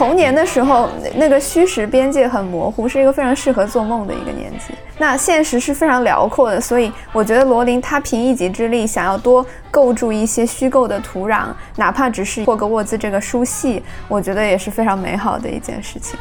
[0.00, 4.72] 童年的时候那个虚实边界很模糊，是一个非常适合做梦的一个年纪。
[4.96, 16.18] 那现实是非常辽阔的，所以我觉得罗琳她凭一己之力想要多构筑一些虚构的土壤，哪怕只是霍格沃兹这个书系，我觉得也是非常美好的一件事情。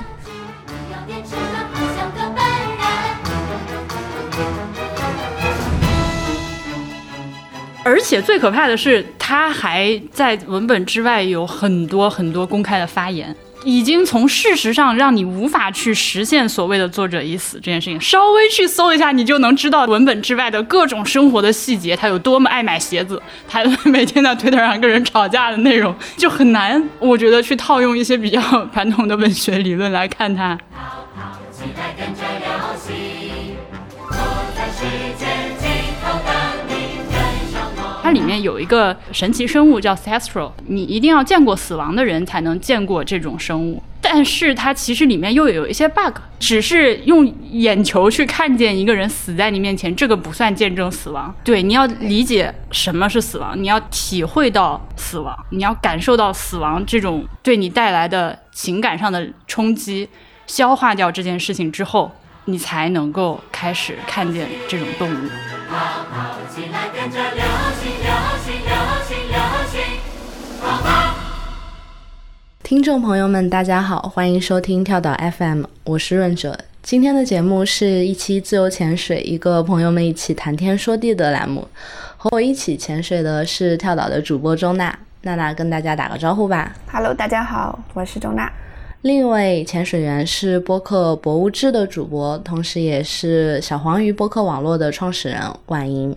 [7.85, 17.99] 而且最可怕的是，他还在文本之外有很多很多公开的发言，已经从事实上让你无法去实现所谓的作者已死这件事情。
[17.99, 21.95] 稍微去搜一下，你就能知道文本之外的各种生活的细节。
[21.95, 26.81] 他有多么爱买鞋子， 他每天在推特上跟人吵架的内容，就很难。
[26.99, 28.39] 我觉得去套用一些比较
[28.73, 30.57] 传统的文学理论来看他。
[38.09, 43.83] 它里面有一个神奇生物叫 c e s t r a l 你一定要见过死亡的人才能见过这种生物。
[44.01, 51.31] 但是它其实里面又有一些 bug，只是用眼球去看见一个人死在你面前，这个不算见证死亡。
[51.43, 60.09] 对，你要理解什么是死亡，你要体会到死亡，你要感受到死亡这种对你带来的情感上的冲击，
[60.47, 62.11] 消化掉这件事情之后，
[62.45, 65.29] 你才能够开始看见这种动物。
[65.69, 65.77] 好
[66.09, 67.43] 好起来跟着流
[67.79, 67.91] 星
[72.63, 76.57] 听众朋友们，大家好，欢迎收听跳岛 FM，我是润哲。
[76.81, 81.67] 今天的节目是一期自由潜水，一个朋友们一起谈天说地的栏目。
[82.17, 86.75] 和我一起潜水的是跳岛的主播周娜，娜娜跟大家打个招呼吧。
[86.91, 88.51] Hello，大家好，我是周娜。
[89.01, 96.15] 另一位潜水员是播客博物志的主播，同时也是小黄鱼播客网络的创始人婉莹。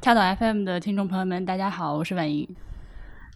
[0.00, 2.48] 跳岛 FM 的听众朋友们，大家好，我是婉莹。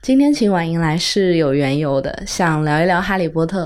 [0.05, 3.65] 今天请婉莹来是有缘由的，想聊一聊《哈利波特》。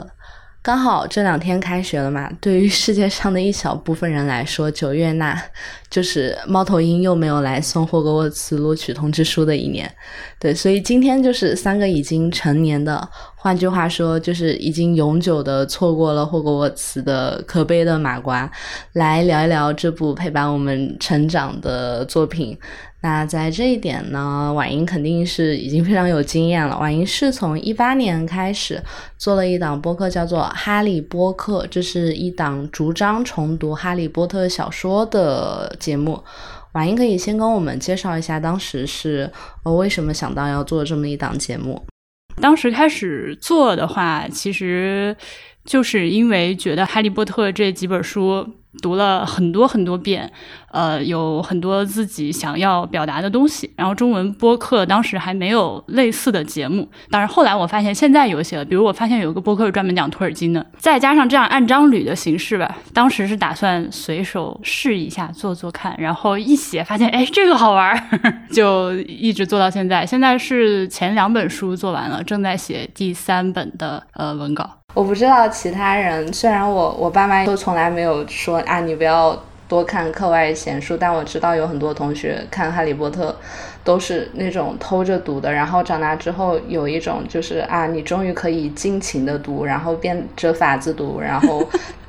[0.62, 5.36] 刚好这两天开学了嘛，对于世界上的一小部分人来说，九月那
[5.90, 9.92] 就是猫头鹰又没有来送霍格沃茨录取通知书的一年。
[10.38, 18.48] 对，所以今天就是三个已经成年的，换句话说，就是已经永久的错过了霍格沃茨的可悲的马瓜，
[18.92, 22.56] 来聊一聊这部陪伴我们成长的作品。
[23.00, 26.76] 那在这一点呢，婉莹肯定是已经非常有经验了。
[26.80, 28.82] 婉莹是从一八年开始
[29.16, 36.20] 做了一档播客，叫做《哈利波特》，这是一档逐张重读《哈利波特》小说的节目。
[36.72, 39.30] 婉莹可以先跟我们介绍一下，当时是
[39.64, 41.80] 呃为什么想到要做这么一档节目？
[42.40, 45.16] 当时开始做的话，其实
[45.64, 48.44] 就是因为觉得《哈利波特》这几本书。
[48.82, 50.30] 读了很多很多遍，
[50.70, 53.70] 呃，有很多自己想要表达的东西。
[53.76, 62.76] 然后中文播客当时还没有类似的节目，当然后来我发现现在有一些了，比如我发现有个播客是专门讲托尔金的，再加上这样按章捋的形式吧。
[62.92, 68.08] 当时是打算随手试一下做做看，然后一写发现，哎，这个好玩，
[68.52, 70.06] 就一直做到现在。
[70.06, 74.77] 现在是前两本书做完了，正在写第三本的呃文稿。
[74.94, 83.30] 我不知道其他人，虽然我我爸妈都从来没有说啊，你不要多看课外闲书，但我知道有很多同学看《哈利波特》
[83.84, 91.62] 都是那种偷着读的，然后长大之后有一种就是啊，你终于可以尽情的读，然后变着法子读，然后。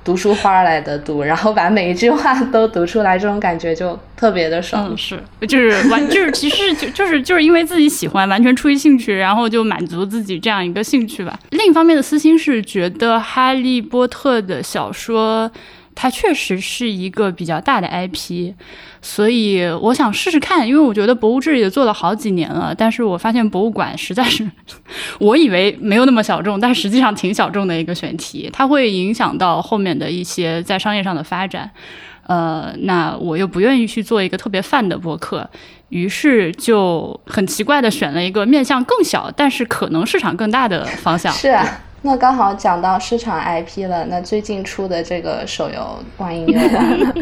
[0.09, 4.97] 读书花儿来的读， 然后把每一句话都读出来，这种感觉就特别的爽。
[4.97, 11.38] 是，就是完，就是其实就就是就是因为自己喜欢，完全出于兴趣，然后就满足自己这样一个兴趣吧。
[11.52, 15.52] 另一方面的私心是觉得《哈利波特》的小说。
[16.02, 18.54] 它确实是一个比较大的 IP，
[19.01, 24.50] 所以我想试试看，因为我觉得博物志也做了好几年了，但是我发现博物馆实在是，
[25.19, 31.69] 我以为没有那么小众，但实际上挺小众的一个选题，它会影响到后面的一些在商业上的发展。
[32.28, 35.50] 呃，那我又不愿意去做一个特别泛的博客，
[35.90, 41.34] 于是就很奇怪的选了一个面向更小，但是可能市场更大的方向。
[41.34, 41.81] 是啊。
[42.01, 47.13] 那刚好讲到市场 IP 了，那最近出的这个手游《万一又完了》，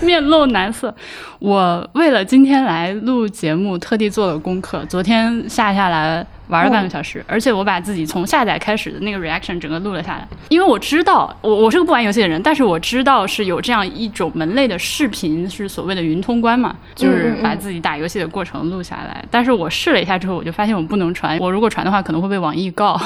[0.00, 0.94] 面露难色。
[1.38, 19.22] 我为了今天来录节目，特地做了功课，昨天下下来玩了半个小时，而且我把自己从下载开始的那个 reaction 整个录了下来，因为我知道我我是个不玩游戏的人，但是我知道是有这样一种门类的视频，是所谓的云通关嘛，就是把自己打游戏的过程录下来。
[19.30, 22.98] 但是我试了一下之后，我就发现我不能传，我如果传的话，可能会被网易告。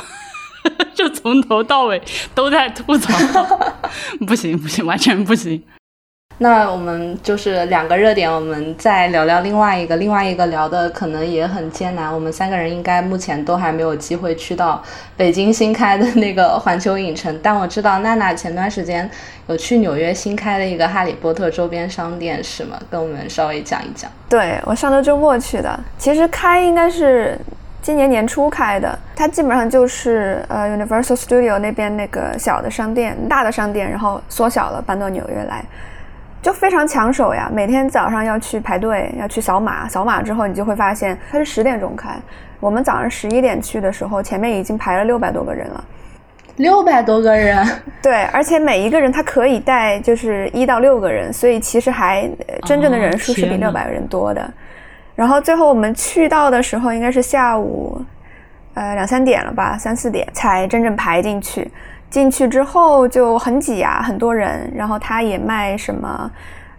[0.95, 2.01] 就从头到尾
[2.35, 3.15] 都在吐槽，
[4.27, 5.63] 不行不行，完全不行。
[6.39, 12.13] 那我们就是两个热点，我们再聊聊另外一个，另外一个聊的可能也很艰难。
[12.13, 14.83] 我们三个人应该目前都还没有机会去到
[15.17, 19.11] 北京新开的那个环球影城，但我知道娜娜前段时间
[19.49, 22.79] 有去纽约新开的一个哈利波特周边商店，是吗？
[22.91, 24.11] 跟我们稍微讲一讲。
[24.29, 27.41] 对我上周周末去的，其实开应该是
[27.87, 35.65] 今年年初开的，它基本上就是呃 Universal Studio 那边那个小的商店，大的商店，然后缩小了搬到纽约来。
[36.43, 37.49] 就非常抢手呀！
[37.53, 42.11] 每天早上要去排队，要去扫码，扫码之后你就会发现它是十点钟开。
[42.59, 45.85] 我们早上十一点去的时候，前面已经排了六百多个人了。
[46.57, 47.65] 六百多个人，
[48.03, 52.29] 对，而且每一个人他可以带就是一到六个人，所以其实还
[52.65, 54.53] 真正的人数是比六百个人多的。
[55.17, 58.01] 然后最后我们去到的时候应该是下午，
[58.75, 61.69] 呃两三点了吧，三四点才真正排进去。
[62.09, 64.71] 进去之后就很挤啊，很多人。
[64.77, 66.31] 然后他也卖什么，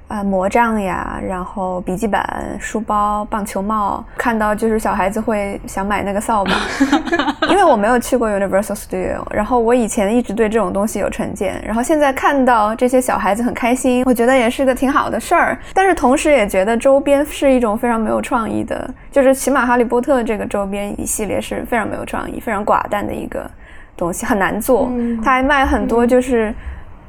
[0.10, 2.22] 呃，魔杖呀，然后笔记本、
[2.60, 4.04] 书包、棒球帽。
[4.18, 6.52] 看到就是小孩子会想买那个扫把，
[7.52, 11.62] 因为我没有去过 Universal Studio，然后我以前一直对这种东西有成见。
[11.66, 15.58] 然后现在看到这些小孩子很开心，我觉得也是个挺好的事儿。
[15.74, 23.50] 但是同时也觉得周边是一种非常没有创意的，就是起码哈利波特这个周边一系列是非常没有创意、非常寡淡的一个。
[23.98, 24.92] 东西很难做，
[25.26, 26.54] 他还卖很多就是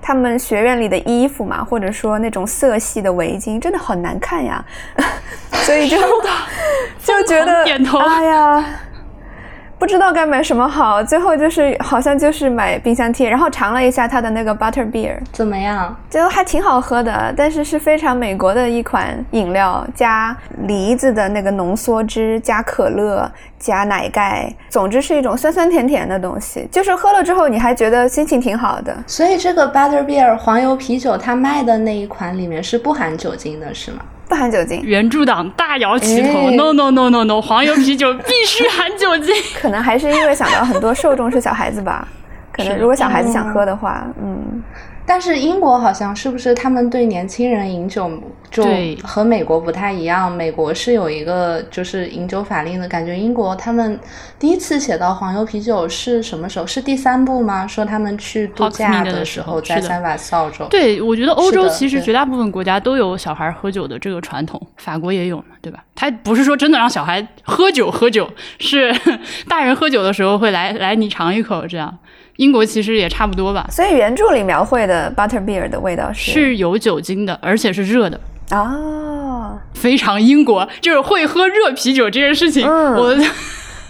[0.00, 4.64] 他们学院里的衣服嘛，或者说那种色系的围巾，真的很难看呀，
[5.64, 5.98] 所以就
[7.02, 7.64] 就觉得
[8.00, 8.64] 哎呀。
[9.78, 15.96] 不知道该买什么好，最后就是好像就是买冰箱贴，然后尝了一下它的那个 butter beer，怎么样？
[16.10, 20.36] 就还挺好喝的，但是是非常美国的一款饮料，加
[20.66, 28.96] 梨子的那个浓缩汁，加可乐，加奶盖，总之是一种酸酸甜甜的东西，就是喝了之后你还觉得心情挺好的。
[29.06, 33.98] 所以这个 butter beer 黄油啤酒它卖的那一款里面是不含酒精的，是吗？
[34.28, 39.34] 不含酒精，原著党大摇其头，no no no no no，黄油啤酒必须含酒精。
[39.60, 42.06] 可能还是因为想到很多受众是小孩子吧，
[42.52, 44.62] 可能如果小孩子想喝的话，嗯。
[45.08, 48.10] 但是英国好像是不是他们对年轻人饮酒
[48.50, 48.62] 就
[49.02, 50.30] 和美国不太一样？
[50.30, 53.18] 美国是有一个就是饮酒法令的感觉。
[53.18, 53.98] 英国他们
[54.38, 56.66] 第一次写到黄油啤酒是什么时候？
[56.66, 57.66] 是第三部吗？
[57.66, 60.64] 说他们去度假的时候在三把扫帚。
[60.68, 65.82] 对，我觉得欧洲其实绝大部分国家都有小孩喝酒的这个传统，法国也有嘛，对吧？
[65.94, 68.28] 他不是说真的让小孩喝酒喝酒，
[68.58, 68.94] 是
[69.48, 71.98] 大人喝酒的时候会来来你尝一口这样。
[72.38, 76.32] 英国其实也差不多吧，所以原著里描绘的 butter beer 的味道是？
[76.32, 78.18] 是有酒精的，而且是热的。
[78.50, 83.14] 啊，非常英国，就是会喝热啤酒这件事情，我。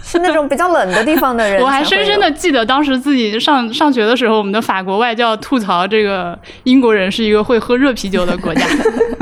[0.01, 8.65] 是那种比较冷的地方的人，我还深深的记得当时自己上上学的时候，我们的法国外教吐槽这个英国人是一个会喝热啤酒的国家。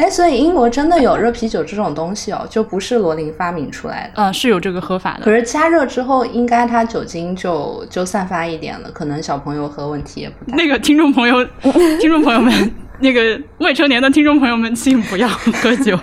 [0.00, 4.22] 哎，所以英国真的有热啤酒这种东西哦，就不是罗琳发明出来的。
[4.22, 5.24] 嗯，是有这个喝法的。
[5.24, 10.56] 可是加热之后，应该它酒精就就散发一点了，可能小朋友喝问题也不大。
[10.56, 11.44] 那个听众朋友，
[12.00, 15.98] 听众朋友们，那个未成年的听众朋友们，请不要喝酒。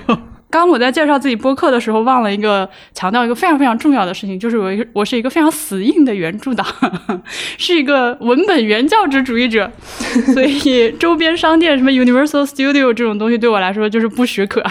[0.49, 6.65] 刚我在介绍自己播客的时候，忘了一个强调一个非常非常重要的事情，就是我我是一个非常死硬的原著党，
[7.57, 9.69] 是一个文本原教旨主义者，
[10.33, 14.63] 所以周边商店什么 Universal Studio 这种东西对我来说就是不许可。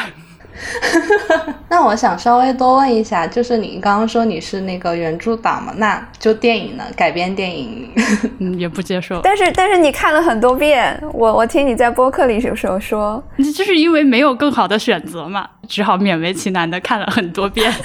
[1.68, 5.72] 那我想稍微多问一下，就是你刚刚说你是那个原著党嘛？
[5.76, 6.84] 那就电影呢？
[6.96, 7.90] 改编电影
[8.58, 9.20] 也不接受。
[9.22, 17.72] 但是但是你看了很多遍，我我听你在播客里有时候说，就是因为没有更好的选择嘛，只好勉为其难的看了很多遍。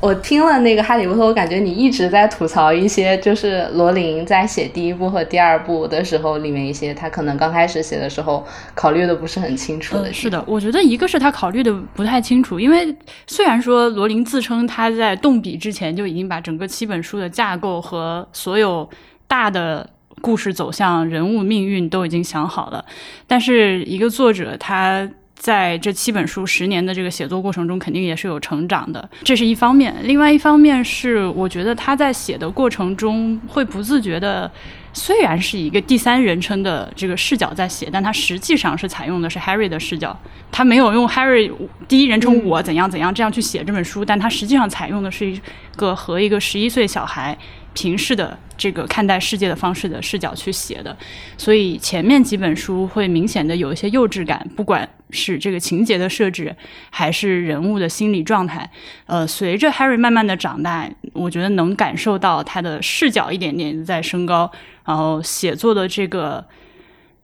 [0.00, 10.12] 我听了那个《哈利波特》，我感觉你一直在吐槽一些，就是罗琳在写第一部和第二部的时候，里面一些他可能刚开始写的时候考虑的不是很清楚的。
[10.12, 12.94] 是的，我觉得一个是他考虑的不太清楚，因为
[13.26, 18.88] 虽然说罗琳自称他在动笔之前就已经把整个七本书的架构和所有
[19.26, 19.88] 大的
[20.20, 22.84] 故事走向、人物命运都已经想好了，
[23.26, 25.08] 但是一个作者他。
[25.36, 29.94] 在这七本书十年的这个写作过程中，肯定也是有成长的，这是一方面。
[30.02, 34.50] 另外一方面是，我觉得他在写的过程中会不自觉的，
[34.92, 40.18] 虽然是一个第三人称的这个视角在写，但他实际上是采用的是 Harry 的视角，
[40.50, 41.52] 他没有用 Harry
[41.86, 45.40] 第一人称我怎样怎样这样去写这本书，但他实际上采用的是一
[45.76, 47.36] 个和一个十一岁小孩。
[47.76, 50.96] 平视的这个看待世界的方式的视角去写的，
[51.36, 56.56] 所以前面几本书会明显的有一些幼稚感，不管是这个情节的设置，
[56.90, 58.68] 还是人物的心理状态。
[59.04, 64.50] 呃，随着 Harry 慢慢的长大，我觉得能感受到他的视角一点点在升高，
[64.86, 66.42] 然后写作的这个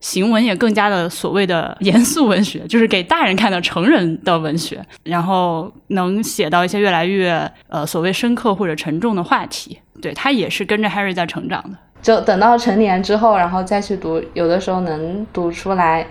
[0.02, 9.78] 行文也更加的所谓的严肃文学，就是给大人看的成人的文学，然后能写到一些越来越呃所谓深刻或者沉重的话题。
[10.02, 11.78] 对他也是跟着 Harry 在成长的。
[12.02, 16.04] 就等到成年之后，然后再去读，有的时候能读出来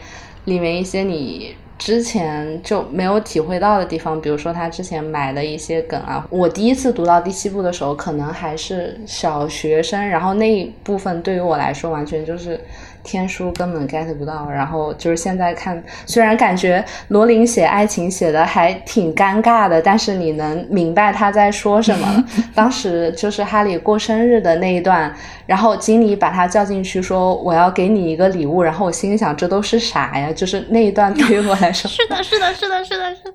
[0.46, 1.56] 里面一些你。
[1.78, 6.24] 之前就没有体会到的地方，比如说他之前埋的一些梗啊。
[6.30, 12.62] 我第一次读到第七部的时候，可能还是小学生，然后那一部分对于我来说，完全就是。
[13.04, 22.24] 天书根本 get 不到，然后就是现在看，虽然感觉罗琳写爱情写的还挺尴尬的，但是你能明白他在说什么。
[22.54, 25.14] 当时就是哈利过生日的那一段，
[25.46, 30.32] 然后经理把他叫进去说我要给你一个礼物，然后我心里想这都是啥呀？
[30.32, 33.34] 就是那一段对于我来说，是的，是的，是的，是的，是的，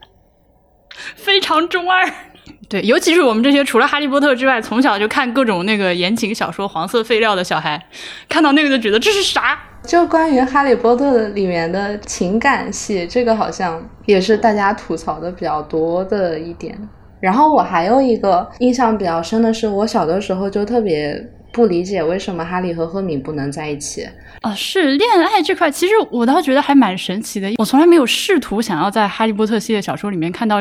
[1.17, 2.05] 非常中二。
[2.69, 7.81] 对，尤其是我们这些除了哈利波特之外，从小就看各种那个言情小说、黄色废料的小孩，
[8.29, 9.59] 看到那个就觉得这是啥？
[9.85, 16.77] 就关于哈利波特里面的情感戏，这个好像也是大家吐槽的比较多的一点。
[17.21, 21.17] 然后我还有一个印象比较深的是，我小的时候就特别
[21.53, 24.05] 不理解为什么哈利和赫敏不能在一起
[24.41, 24.53] 啊？
[24.55, 27.49] 是恋爱这块，其实我倒觉得还蛮神奇的。
[27.59, 30.59] 我从来没有试图想要在哈利波特系列小说里面看到。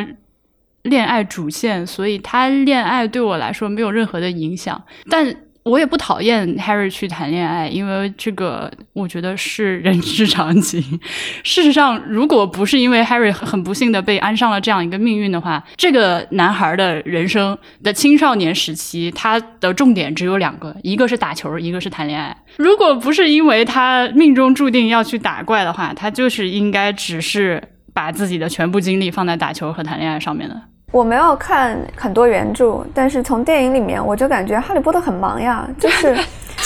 [0.85, 10.79] 恋爱主线，所以他恋爱对我来说没有任何的影响，但我也不讨厌 Harry 去谈恋爱，因为这个我觉得是人之常情。
[11.43, 22.37] 事实上，如果不是因为 Harry 很不幸的被安上了这样一个命运的话，这个男孩的人生的青少年时期，他的重点只有两个，一个是打球，一个是谈恋爱。
[22.57, 27.59] 如果不是因为他命中注定要去打怪的话，他就是应该只是
[27.91, 30.61] 把自己的全部精力放在打球和谈恋爱上面的。
[30.91, 36.15] 我没有看很多原著，但是从电影里面我就感觉哈利波特很忙呀， 就是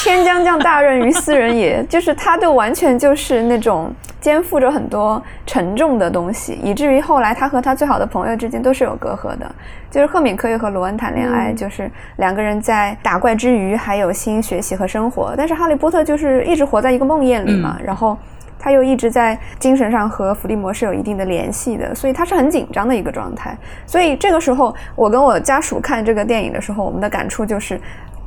[0.04, 9.52] 天将降大任于斯人也， 就是他就完全就是那种肩负着很多沉重的东西，以至于后来他和他最好的朋友之间都是有隔阂的。
[9.90, 18.16] 就是赫敏可以和罗恩谈恋爱，就是两个人在打怪之余还有心学习和生活，但是哈利波特就是一直活在一个梦魇里嘛，然后。
[18.60, 23.58] 他又一直在精神上和伏地魔是有一定的联系的，所以他是很紧张的一个状态。
[23.86, 27.80] 所以这个时候，我跟我家属看这个电影的时候，我们的感触就是，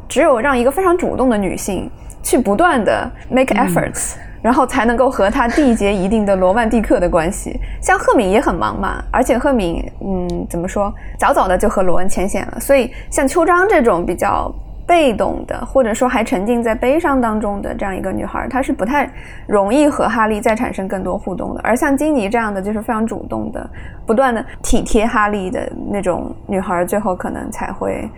[0.09, 1.91] 只有让一个非常主动的女性
[2.23, 7.61] 去不断的 make efforts，然后才能够和他缔结一定的罗曼蒂克的关系。
[7.83, 12.59] 像赫敏也很忙嘛，而且赫敏，嗯，怎么说，早早的就和罗恩牵线了。
[12.59, 14.51] 所以像秋张这种比较。
[14.87, 19.11] 被动的，或者说还沉浸在悲伤当中的这样一个女孩，她是不太
[19.47, 21.61] 容易和哈利再产生更多互动的。
[21.63, 23.69] 而像金妮这样的，就是非常主动的，
[24.07, 28.11] 不断的体贴哈利的那种女孩，最后可能才会。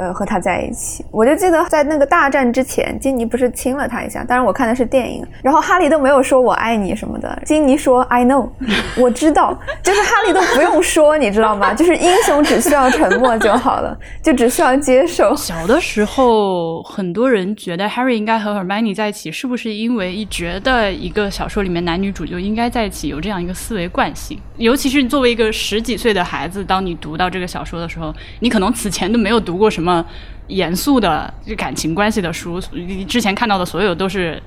[0.00, 4.24] 呃，和他在一起，我就记得在那个大战之前，金妮不是亲了他一下。
[4.24, 8.48] 当然我看的是电影，然后哈利都没有说我爱你什么的，金妮说 I know，
[8.96, 11.74] 我知道，就是哈利都不用说，你知道吗？
[11.74, 15.36] 就是英雄只需要沉默就好了，就只需要接受。
[15.36, 24.40] 小的时候，很多人觉得 Harry 应该和 Hermione 在一起，是不是因为一觉得一个小说里面男女主就应该在一起，有这样一个思维惯性？
[24.56, 29.89] 尤其是你作为一个十几岁的孩子，当你读到这个小说的时候，你可能此前都没有读过什么。
[29.90, 30.04] 么
[30.46, 32.60] 严肃的感情关系的书，
[33.08, 34.40] 之前看到的所有都是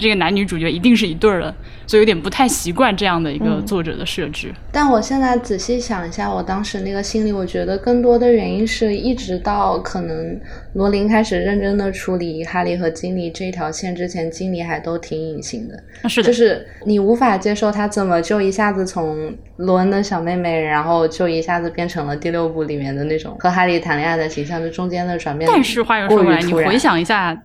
[0.00, 1.54] 这个男女主角一定是一对儿的，
[1.86, 4.52] 所以有点不太习惯这样的一个作者的设置。
[4.70, 10.38] 但我现在仔细想一下，我当时那个心理，我觉得更多的原因是一直到可能
[10.74, 16.08] 罗琳开始认真的处理哈利和金妮这条线之前，金妮还都挺隐形的。
[16.08, 25.50] 是的，就是你无法接受他怎么就一下子从罗恩的小妹妹，然后就一下子变成了第六部里面的那种和哈利谈恋爱的形象，就中间的转变。
[25.52, 27.36] 但是话又说回来，你回想一下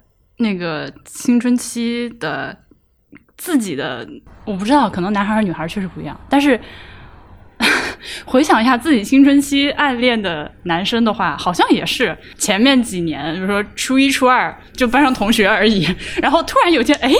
[0.41, 2.55] 那个青春期的
[3.37, 4.07] 自己的，
[4.45, 6.19] 我不知道，可能男孩和女孩确实不一样。
[6.29, 6.59] 但是
[8.25, 15.87] 回想一下自己青春期暗恋的男生的话，好像也是前面几年，比如说初一、初二就班上同学而已，
[16.21, 17.11] 然后突然有一天，哎。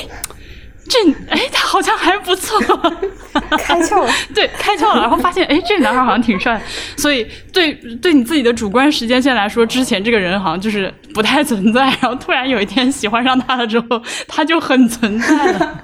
[0.92, 2.60] 这哎，他好像还不错，
[3.58, 4.12] 开窍了。
[4.36, 6.62] 对，开窍了，然后发现哎，这男孩好像挺帅，
[6.98, 15.80] 所以对对你自己的主观时间线来说，之前这个人好像就是不太存在，然后突然有一天喜欢上他了之后，他就很存在了。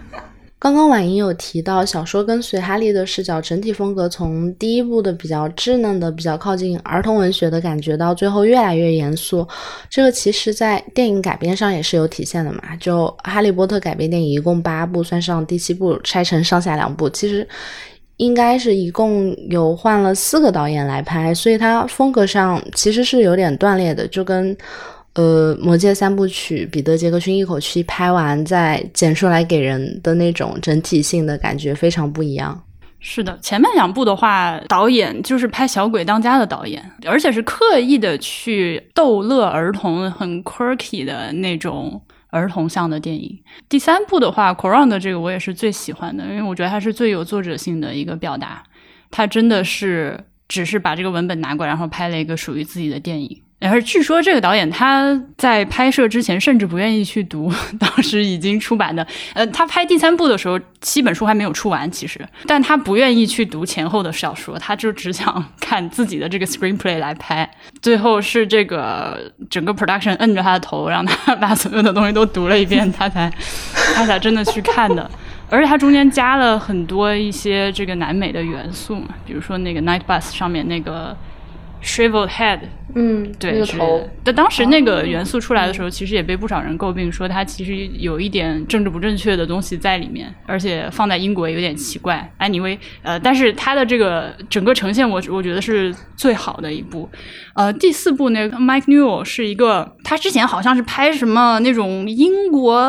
[0.60, 9.48] 刚刚婉莹有提到，小说跟随哈利的视角，整体风格从第一部的比较稚嫩的、比较靠近儿童文学的感觉，到最后越来越严肃。
[9.88, 12.76] 这个其实，在电影改编上也是有体现的嘛。
[12.80, 17.48] 就《哈利波特》改编电影一共八部，算上第七部拆成上下两部，其实
[18.16, 24.58] 应该是一共有换了四个导演来拍，所以它风格上其实是有点断裂的，就跟。
[25.18, 32.64] 呃，《魔戒》三部曲，彼得·杰克逊一口气拍完再剪出来给人的那种整体性的感觉非常不一样。
[33.00, 43.40] 是的，前面两部的话，导演就是拍《小鬼当家》的导演，而且是刻意的去逗乐儿童，很 quirky 的那种儿童向的电影。
[43.68, 48.62] 第三部的话，《c o r o n 的这个我也是最喜欢的，因为我觉得它是最有作者性的一个表达，
[49.10, 53.42] 它真的是只是把这个文本拿过来，然后拍了一个属于自己的电影。
[53.60, 67.50] 而据说这个导演他在拍摄之前甚至不愿意去读 当时已经出版的，呃，他拍第三部的时候七本书还没有出完，其实，但他不愿意去读前后的小说，他就只想 看自己的这个 screenplay 来拍。
[67.82, 73.32] 最后是这个整个 production 摁着他的头，让他 把所有的东西都读了一遍，他才
[73.96, 75.10] 他才真的去看的。
[75.50, 81.18] 而且他中间加了很多一些这个南美的元素嘛，比如说那个 night bus 上面那个。
[81.84, 82.60] Shriveled head，
[82.96, 83.78] 嗯，对，是。
[84.24, 92.30] 但当时那个元素出来的时候，其实也被不少人诟病，说它其实有一点政治不正确的东西在里面，而且放在英国有点奇怪。
[92.40, 97.10] Anyway，呃，但是它的这个整个呈现，我我觉得是最好的一部。
[97.54, 102.82] 呃，第四部那个 Mike Newell 是一个，他之前好像是拍什么那种英国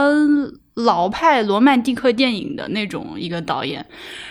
[0.84, 3.84] 老派罗曼蒂克电影的那种一个导演。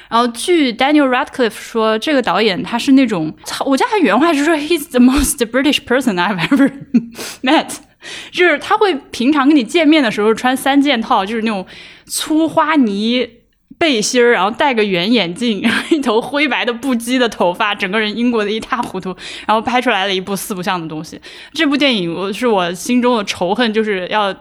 [0.09, 3.35] 然后据 Daniel Radcliffe 说，这个导演他是那种，
[3.65, 6.71] 我家他原话是说， He's the most British person I've ever
[7.43, 7.75] met，
[8.31, 11.65] 就是他会平常跟你见面的时候穿三件套，就是那种
[12.05, 13.29] 粗花呢
[13.77, 19.13] 背心儿，然后戴个圆眼镜，然后一头灰白的不羁的头发，整个人英国的一塌糊涂，
[19.45, 21.19] 然后拍出来了一部四不像的东西。
[21.51, 24.33] 这部电影我是我心中的仇恨，就是要。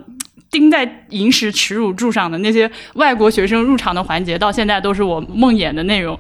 [0.50, 6.18] 钉在银石耻辱柱上的那些外国学生入场的环节，到现在都是我梦魇的内容。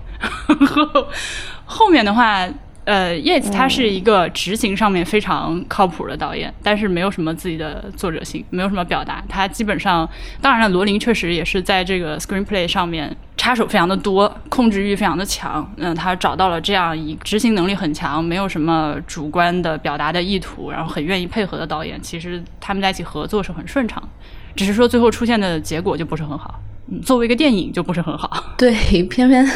[1.64, 2.46] 后面的话，
[2.86, 9.20] 呃，Yes，他是一个执行上面非常靠谱的导演，但是没有什么自己的作者性，没有什么表达。
[9.28, 10.08] 他基本上，
[10.40, 15.68] 当然了，罗琳确实也是在这个 screenplay 上面插手非常的多，控制欲非常的强。
[15.78, 22.00] 嗯，他找到了这样一执行能力很强，没有什么主观的表达的意图，然后很愿意配合的导演。
[22.00, 24.00] 其实他们在一起合作是很顺畅。
[24.56, 26.58] 只是说最后出现的结果就不是很好，
[26.90, 28.42] 嗯，作为一个电影就不是很好。
[28.56, 29.46] 对，偏偏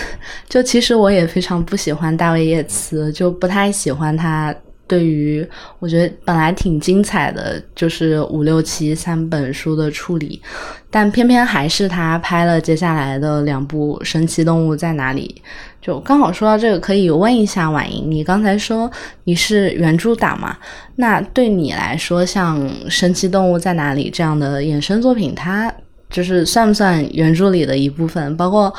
[0.49, 4.55] 就其实我也非常不喜欢大卫叶茨，就不太喜欢他
[4.91, 5.49] 对于
[5.79, 10.43] 我觉得本来挺精彩的，就是五六七三本书的处理，
[10.91, 15.33] 但偏偏还是他拍了接下来的两部《神奇动物在哪里》。
[15.81, 18.91] 就刚好说到这个，可以问一下婉莹，你刚才说
[19.25, 20.57] 你是原著党嘛？
[20.97, 25.73] 那对你来说，像《神奇动物在哪里》这样的衍生作品，它
[26.11, 28.37] 就是算不算原著里的一部分？
[28.37, 28.73] 包括。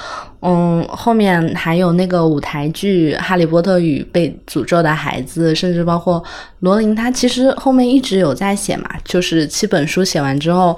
[0.44, 6.24] 嗯，后面还有那个舞台剧《哈利波特与被诅咒的孩子》，甚至包括
[6.62, 10.76] 罗琳，他其实后面一直有在写嘛，就是七本书写完之后，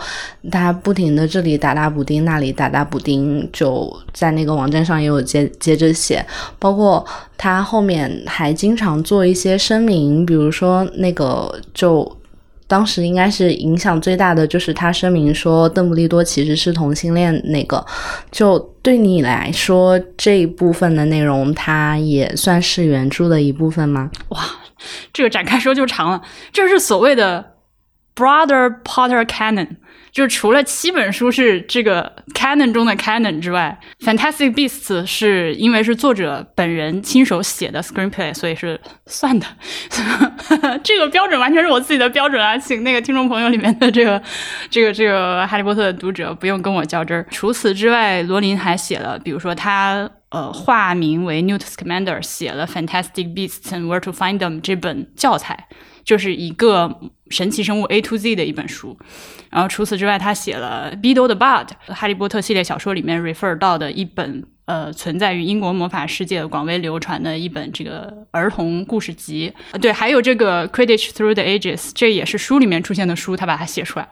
[0.52, 6.26] 他不停的这里打打补丁，那里打打补丁，就在那个网站上也有接接着写，
[6.60, 7.06] 包括
[7.38, 12.18] 他后面还经常做一些声明，比如说那个就。
[12.74, 17.32] 当时应该是影响最大的，就是他声明说邓布利多其实是同性恋。
[17.46, 17.86] 那个，
[18.32, 24.10] 就对你来说这一部分的内容，它也算是原著的一部分吗？
[24.30, 24.42] 哇，
[25.14, 26.20] 这个展开说就长了。
[26.52, 27.54] 这是所谓的
[28.16, 29.68] Brother Potter Canon。
[30.14, 39.48] 就是除了七本书是这个 canon 中的 canon 之外，《Fantastic Beasts》是因为是作者本人亲手写的 screenplay，所以是算的。
[40.84, 44.22] 这个标准完全是我自己的标准啊，请那个听众朋友里面的这个
[44.70, 47.26] 这个这个哈利波特的读者不用跟我较真儿。
[47.32, 55.68] 除此之外，罗琳还写了，比如说他呃化名为 Newt Scamander，写了《Fantastic Beasts and Where to Find Them》这本教材，
[56.06, 57.00] 就是一个
[57.34, 58.98] 神奇生物 A to Z 的一本书。
[59.50, 69.54] 然后除此之外，他写了《Beedle 的 Bard》哈利波特系列小说里面 refer 到的一本呃存在于英国魔法世界广为流传的一本这个儿童故事集。
[69.82, 74.08] 对，还有这个《Quidditch Through the Ages》，这也是书里面出现的书，他把它写出来。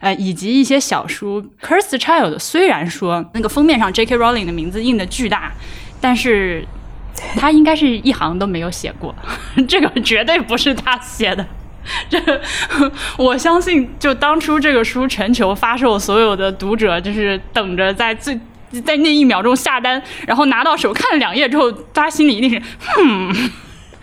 [0.00, 4.16] 呃，以及一些小书，《Cursed Child》虽然说那个封面上 J.K.
[4.16, 5.52] Rowling 的名字印的巨大，
[6.00, 6.64] 但是
[7.36, 9.12] 他应该是一行都没有写过，
[9.66, 11.44] 这个绝对不是他写的。
[12.08, 12.18] 这
[13.16, 18.38] 我相信，就当初这个书全球发售，所有的读者就是等着在最
[18.84, 22.62] 在那一秒钟下单，然后拿到手看了两页之后，大家心里一定是，
[23.00, 23.50] 嗯，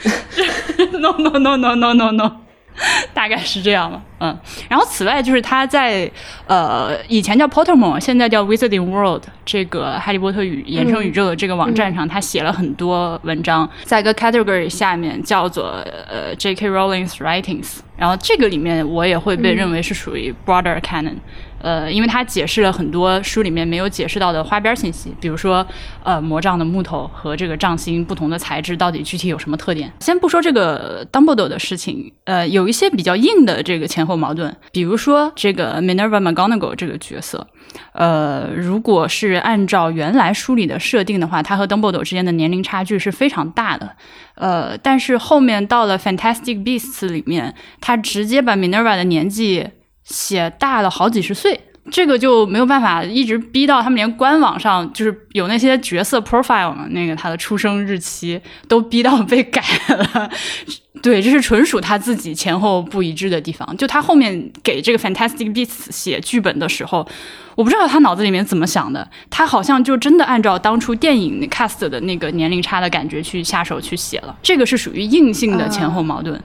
[1.00, 2.32] no no no no no no no，
[3.14, 4.02] 大概是这样吧。
[4.20, 4.38] 嗯，
[4.70, 6.10] 然后此外就是他在
[6.48, 16.70] 呃以前叫 Pottermore，现在叫 Wizarding World 这个哈利波特与衍生宇宙的这个网站上，他写了很多文章，在一个 category 下面叫做呃 J.K.
[16.70, 21.16] Rowling's Writings，然后这个里面我也会被认为是属于 broader canon。
[21.62, 25.66] 呃，因为它解释了很多书里面没有解释到的花边信息，比如说，
[26.04, 29.92] 呃，魔杖的木头和这个杖芯不同的材质到底具体有什么特点。
[30.00, 37.48] 先不说这个 Dumbledore 的事情，呃，有一些比较硬的这个前后矛盾，比如说这个 Minerva McGonagall 这个角色，
[37.94, 43.96] 呃，如果是按照原来书里的设定的话，他和 Dumbledore 之间的年龄差距是非常大的，
[44.36, 49.68] 呃，但是后面到了 Fantastic Beasts 里面，他直接把 Minerva 的年纪。
[50.12, 60.30] 写大了好几十岁，这个就没有办法一直逼到他们连官网上就是有那些角色 profile 嘛，那个他的出生日期都逼到被改了。
[61.02, 63.76] 对，这是纯属他自己前后不一致的地方。
[63.76, 67.08] 就他后面给这个 Fantastic Beasts 写剧本的时候，
[67.56, 74.38] 我不知道他脑子里面怎么想的，他好像就真的按照当初电影 cast 的那个年龄差的感觉去下手去写了。
[74.44, 76.40] 这个是属于硬性的前后矛盾。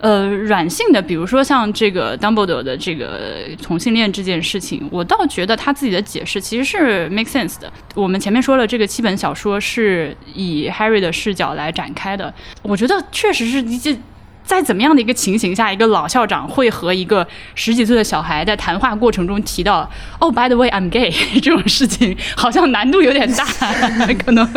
[0.00, 7.72] 呃，软性的，比如说像这个 Dumbledore 的这个同性恋这件事情，我倒觉得他自己的解释其实是 make sense 的。
[7.94, 12.32] 我们前面说了，这个七本小说是以 Harry 的视角来展开的，
[12.62, 14.00] 我觉得确实是一件。
[14.48, 23.44] 在怎么样的一个情形下，一个老校长会和一个十几岁的小孩在谈话过程中提到“哦，by the way, I'm gay” 这种事情，好像难度有点大。
[24.24, 24.50] 可能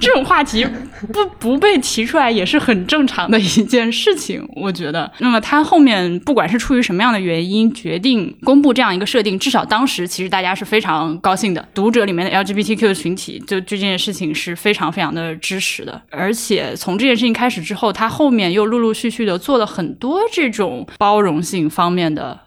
[0.00, 0.66] 这种话题
[1.12, 5.12] 不不被提出来也是很正常的一件事情，我觉得。
[5.18, 11.62] 那么他后面不管是出于什么样的原因决定公布这样一个设定，至少当时其实大家是非常高兴的。
[11.74, 16.00] 读者里面的 LGBTQ 的群体就这件事情是非常非常的支持的。
[16.08, 22.40] 而且从这件事情开始之后，他后面又陆陆续续的做了很多这种包容性方面的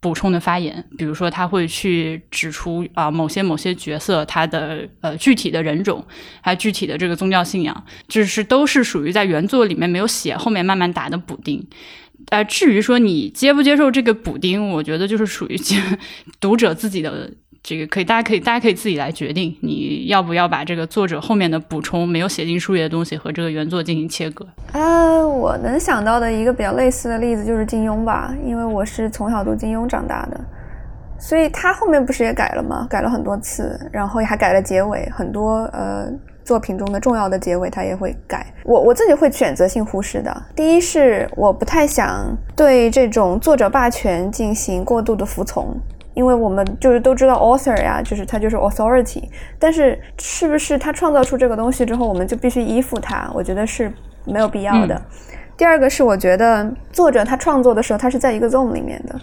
[0.00, 6.04] 补充的发言，比如说他会去指出啊某些某些角色他的呃具体的人种，
[6.40, 11.64] 还有具体的这个宗教信仰，就是都是属于在原作里面没有写，后面慢慢打的补丁。
[12.30, 15.56] 呃，至于说你接不接受这个补丁，我觉得就是属于
[16.40, 17.30] 读者自己的。
[17.62, 24.46] 这个可以，大家可以，大家可以自己来决定，你要不要把这个作者后面的补充没有写进书里的东西和这个原作进行切割。
[24.72, 30.40] 呃，我能想到的一个比较类似的例子就是金庸吧，因为我是从小读金庸长大的，
[31.18, 32.86] 所以他后面不是也改了吗？
[32.88, 36.10] 改了很多次，然后还改了结尾，很多呃
[36.42, 38.46] 作品中的重要的结尾他也会改。
[38.64, 40.42] 我我自己会选择性忽视的。
[40.56, 45.78] 第一是我不太想对这种作者霸权进行过度的服从。
[46.14, 49.22] 因为我们就是都知道 author 呀，就是他就是 authority，
[49.58, 53.30] 但是是不是他创造出这个东西之后，我们就必须依附他？
[53.34, 53.92] 我觉得是
[54.24, 55.00] 没有必要的。
[55.56, 59.14] 第二个是，我觉得作者他创作的时候，他是在一个 zone 里面的，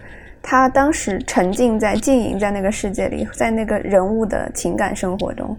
[0.41, 5.57] 他当时沉浸在、浸淫在那个世界里，在那个人物的情感生活中，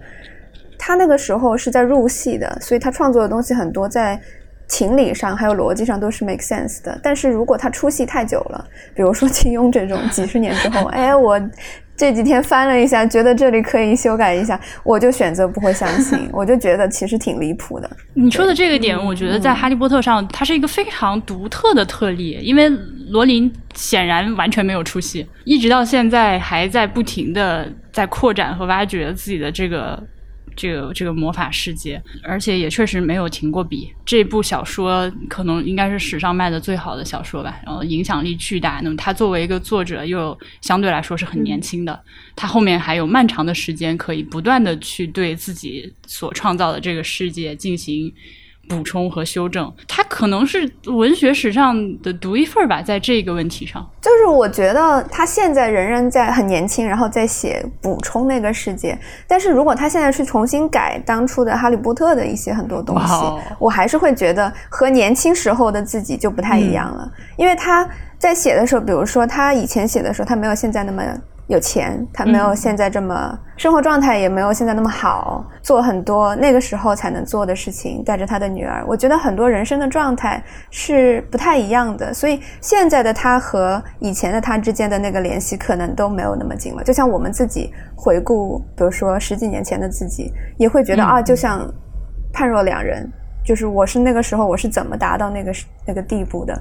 [0.77, 4.19] 他那个时候是在入戏的，所以他创作的东西很多在。
[4.69, 11.41] 情理上还有逻辑上都是 make sense 的，但是如果他出戏太久了，比如说 金庸这种几十年之后，哎，我
[11.97, 17.89] 这几天翻了一下，觉得这里可以修改一下，我就选择不会相信， 我就觉得其实挺离谱的。
[18.13, 22.69] 你说的这个点，我觉得在《哈利波特》上，它是一个非常独特的特例，因为
[23.09, 30.01] 罗琳显然完全没有出戏，一直到现在还在不停的在扩展和挖掘自己的这个。
[30.59, 33.89] 这个这个魔法世界，而且也确实没有停过笔。
[34.05, 38.81] 这部小说可能应该是史上卖的最好的小说吧，然后影响力巨大。
[38.83, 41.97] 那么他作为一个作者，又相对来说是很年轻的，
[42.35, 48.13] 他后面还有漫长的时间可以不断的去对自己所创造的这个世界进行。
[48.69, 58.95] 补充和修正，他可能是文学史上的独一份吧，在这个问题上，就是我觉得他现在仍然在很年轻，然后在写补充那个世界。
[59.27, 63.13] 但是如果他现在去重新改当初的《哈利波特》的一些很多东西，
[63.57, 67.11] 我还是会觉得和年轻时候的自己就不太一样了。
[67.37, 71.03] 因为他在写的时候，比如说他以前写的时候，他没有现在那么。
[71.49, 78.85] 有钱，他没有现在这么生活状态，也没有现在那么好，做很多那个时候才能做的事情，带着他的女儿。
[78.87, 86.83] 我觉得很多人生的状态是不太一样的，所以现在的他和以前的他之间的那个联系可能都没有那么近了。
[86.83, 91.67] 就像我们自己回顾，比如说十几年前的自己，也会觉得啊，就像
[92.31, 93.11] 判若两人，
[93.43, 95.51] 就是我是那个时候我是怎么达到那个
[95.87, 96.53] 那个地步的。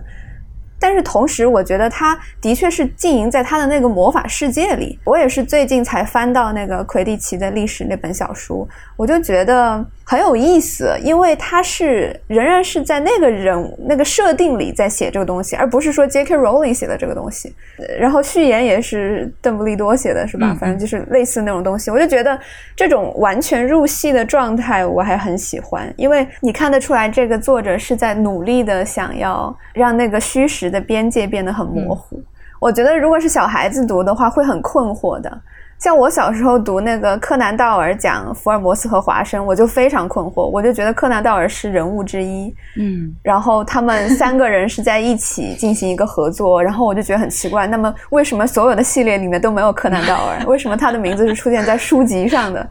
[0.80, 4.98] 但是同时，我觉得他的确是浸淫在他的那个魔法世界里。
[5.04, 16.34] 我也是最近才翻到那个魁地奇的历史那本小书，我就觉得很有意思，因为他是仍然是在那个人那个设定里在写这个东西，而不是说 J.K.
[16.34, 17.54] Rowling 写的这个东西。
[18.00, 20.56] 然后序言也是邓布利多写的，是吧？
[20.58, 21.90] 反正就是类似那种东西。
[21.90, 22.40] 我就觉得
[22.74, 32.18] 这种完全入戏的状态我还很喜欢，因为你看得出来这个作者是在努力的想要让那个虚实的边界变得很模糊。
[32.58, 35.38] 我觉得如果是小孩子读的话，会很困惑的。
[35.78, 50.44] 像我小时候读那个柯南道尔讲福尔摩斯和华生，我就非常困惑，我就觉得柯南道尔是人物之一，嗯，然后他们三个人是在一起进行一个合作，然后我就觉得很奇怪，那么为什么所有的系列里面都没有柯南道尔？
[50.46, 52.68] 为什么他的名字是出现在书籍上的？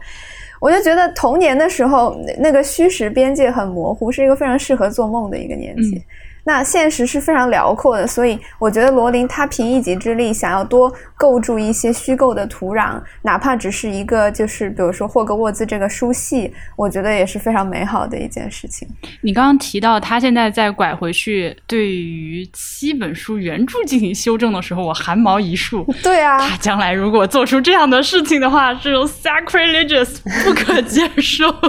[0.60, 6.04] 我就觉得童年的时候那个虚实边界很模糊，是一个非常适合做梦的一个年纪。
[6.48, 18.88] 那现实是非常辽阔的，所以我觉得罗琳他凭一己之力想要多构筑一些虚构的土壤，哪怕只是一个，就是比如说霍格沃兹这个书系，我觉得也是非常美好的一件事情。
[19.20, 25.84] 你刚刚提到他现在在拐回去对于七本书原著进行修正的时候，我汗毛一竖。
[26.02, 31.44] 对啊，他将来如果做出这样的事情的话，这种 sacrilegious 不可接受。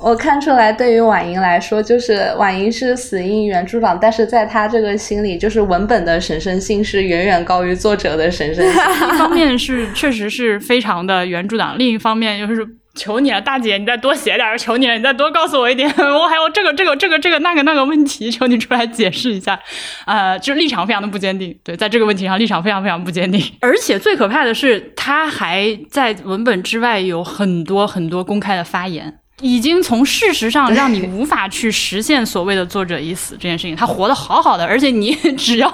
[0.00, 1.81] 我看出来，对于婉莹来说。
[1.82, 8.72] 就是婉莹是死硬原著党，但是在他这个心里，就是文本的神圣性是远远高于作者的神圣性。
[9.08, 19.58] 一方面是确实是非常的原著党，另一方面就是求你了，大姐，你再多写点，求你了，你再多告诉我一点， 我还有这个这个这个这个那个那个问题，求你出来解释一下。
[20.06, 23.42] 呃，就立场非常的不坚定，对，在这个问题上立场非常非常不坚定。
[23.60, 29.20] 而且最可怕的是，他还在文本之外有很多很多公开的发言。
[29.40, 35.68] 已经从事实上让你无法去实现所谓的作者已死这件事情，他活得好好的，而且你只要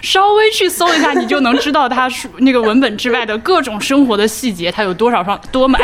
[0.00, 5.76] 稍微去搜一下，你就能知道他是那个文本之外的各种生活的细节，他有多少双多么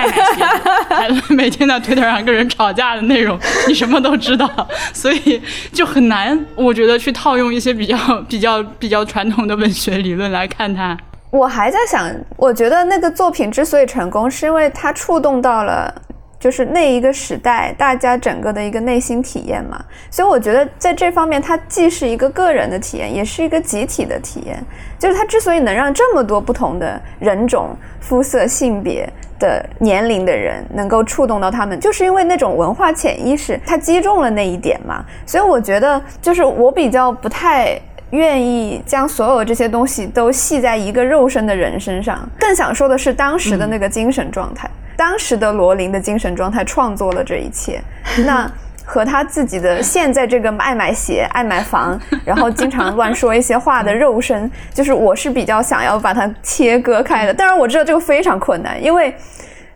[0.89, 4.49] 爱，每天在推特上跟人吵架的内容，你什么都知道，
[4.95, 7.97] 所以就很难，我觉得去套用一些比较
[8.29, 10.97] 比较比较传统的文学理论来看他。
[11.31, 15.93] 我还在想，我觉得那个作品之所以成功，是因为它触动到了。
[16.47, 24.57] 就是那一个时代，大家整个的一个内心体验嘛，所以我觉得在这方面，它既是一个个人的体验，也是一个集体的体验。
[24.97, 35.05] 就是它之所以能让这么多不同的人种、肤色、性别的年龄的人能够触动到他们，就是因为那种文化潜意识，它击中了那一点嘛。
[35.27, 37.77] 所以我觉得，就是我比较不太
[38.11, 44.71] 愿意将所有这些东西都系在一个肉身的人身上，更想说的是当时的那个精神状态。
[44.97, 47.81] 当时的罗琳的精神状态创作了这一切，
[48.25, 48.51] 那
[48.85, 57.35] 和他自己的现在这个爱买鞋、爱买房， 然后经常乱说一些话的肉身，就是我是比较想要把它切割开的。
[57.35, 59.15] 当然我知道这个非常困难，因为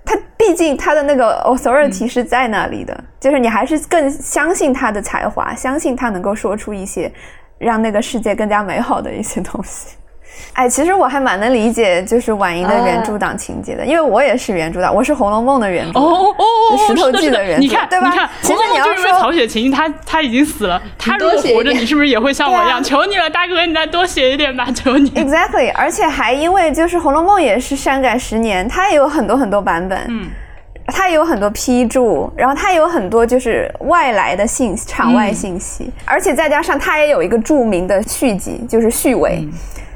[0.04, 7.11] 他毕竟他的那个 authority 是在那里的，就是你还是更相信他的才华，相信他能够说出一些
[7.59, 9.96] 让那个世界更加美好的一些东西。
[10.53, 16.45] 哎，其实我还蛮能理解，就是婉莹的原著党情节的，因为我也是原著党，我是《红楼梦》的原著，哦哦
[16.87, 18.11] 石头记的原著，你看对吧？
[18.43, 22.83] 其实你要说曹雪芹，他他已经死了，他如果活着，你是不是也会像我一样？
[22.83, 25.09] 求你了，大哥，你再多写一点吧，求你。
[25.12, 30.29] Exactly，而且还因为就是《红楼梦》也是删改十年，它也有很多很多版本，嗯，
[30.87, 39.49] 它也有很多批注，然后它也有很多就是外来的信息、场外信息，而且再加上它也有一个著名的续集，就是续尾。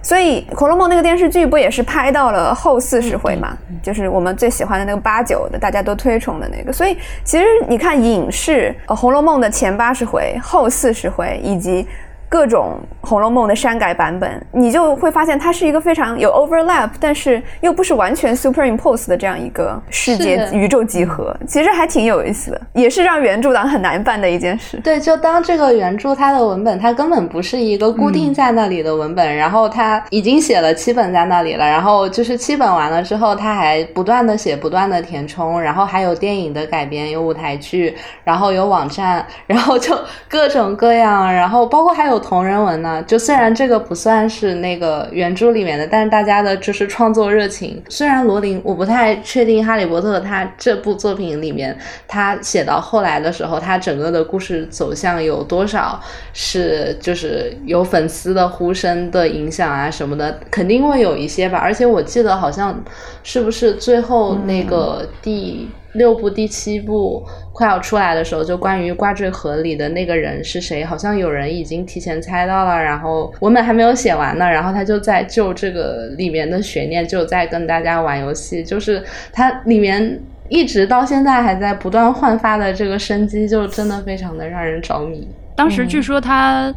[0.04, 3.56] 所以《红楼梦》那个电视剧不也是拍到了后四十回嘛？
[3.82, 6.72] 就是我们最喜欢的那个八九的，大家都推崇的那个。
[6.72, 11.84] 所以其实你看影视《红楼梦》的前八十回、后四十回以及。
[12.28, 24.78] 各种《红楼梦》的删改版本，你就会发现它是一个非常有 overlap，但是又不是完全 superimpose 的这样一个世界宇宙集合，其实还挺有意思的，也是让原著党很难办的一件事。
[24.78, 39.96] 对，就当这个原著它的文本，它根本不是一个固定在那里的文本，然后它已经写了七本在那里了，然后就是七本完了之后，它还不断的写，不断的填充，然后还有电影的改编，有舞台剧，然后有网站，然后就
[40.28, 42.13] 各种各样，然后包括还有。
[42.18, 47.82] 同人文呢，就虽然这个不算是那个原著里面的，但是大家的就是创作热情。
[47.88, 51.76] 虽然罗琳，我不太确定《哈利波特》他这部作品里面，
[52.08, 56.00] 他写到后来的时候，他整个的故事走向有多少
[56.32, 61.58] 是就是有粉丝的呼声的影响啊什么的，肯定会有一些吧。
[61.58, 62.82] 而且我记得好像
[63.22, 65.68] 是不是最后那个第。
[65.94, 79.02] 六部第七部快要出来的时候，就关于挂坠盒里的那个人是谁，好像有人已经提前猜到了，然后文本还没有写完呢，然后他就在就这个里面的悬念，就在跟大家玩游戏，就是
[79.32, 85.26] 它里面一直到现在还在不断焕发的这个生机，就真的非常的让人着迷。
[85.56, 86.74] 当时据说他，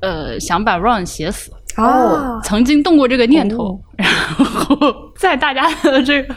[0.00, 4.76] 呃，想把 Ron 写死，哦，曾经动过这个念头，然后
[5.18, 6.34] 在大家的这个。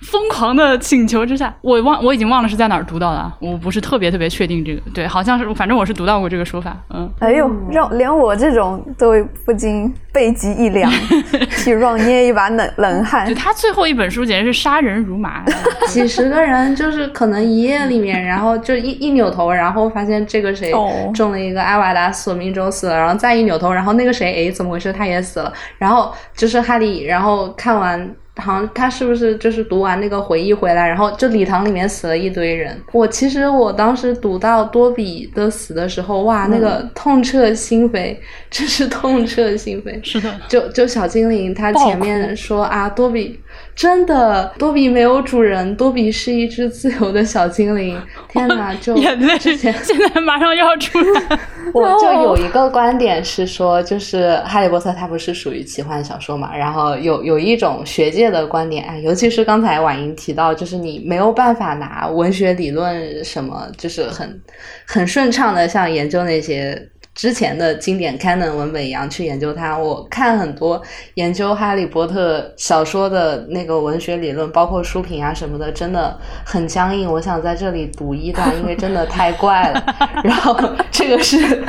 [0.00, 7.10] 疯狂的请求之下，我忘我已经忘了是在哪儿读到的，我不是特别特别确定这个，对，好像是，反正我是读到过这个说法，嗯。
[7.18, 9.12] 哎呦，让连我这种都
[9.44, 10.90] 不禁背脊一凉，
[11.58, 13.34] 替让捏一把冷冷汗。
[13.34, 15.44] 他最后一本书简直是杀人如麻，
[15.88, 20.72] 几十个人就是可能一夜里面，然后就一一扭头，然后发现这个谁
[21.14, 24.92] 中了一个艾瓦达索命中死了，然后再一扭头，然后那个谁，哎，怎么回事？
[24.92, 28.14] 他也死了，然后就是哈利，然后看完。
[28.36, 32.80] 好像他是不是就是读完那个回忆回来，然后就礼堂里面死了一堆人。
[32.92, 38.16] 我其实我当时读到多比的死的时候，哇，那个痛彻心扉，
[38.50, 40.02] 真是痛彻心扉。
[40.02, 43.38] 是的，就就小精灵他前面说啊，多比。
[43.74, 48.00] 真的，多比没有主人，多比是一只自由的小精灵。
[48.28, 51.38] 天哪， 就眼泪现在马上要出来。
[51.72, 56.54] 我就有一个观点是说，就是《哈利波特》它不是属于奇幻小说嘛？
[56.54, 64.40] 然后有有一种学界的观点，哎，尤其是刚才婉莹提到，就是你没有办法拿文学理论什么，就是很
[64.86, 66.90] 很顺畅的像研究那些。
[67.14, 70.80] 之前的经典 canon 文本一样去研究它，我看很多
[71.14, 77.10] 研究哈利波特小说的那个文学理论，包括书评啊什么的，真的很僵硬。
[77.10, 79.84] 我想在这里读一段，因为真的太怪了。
[80.24, 80.58] 然后
[80.90, 81.62] 这个是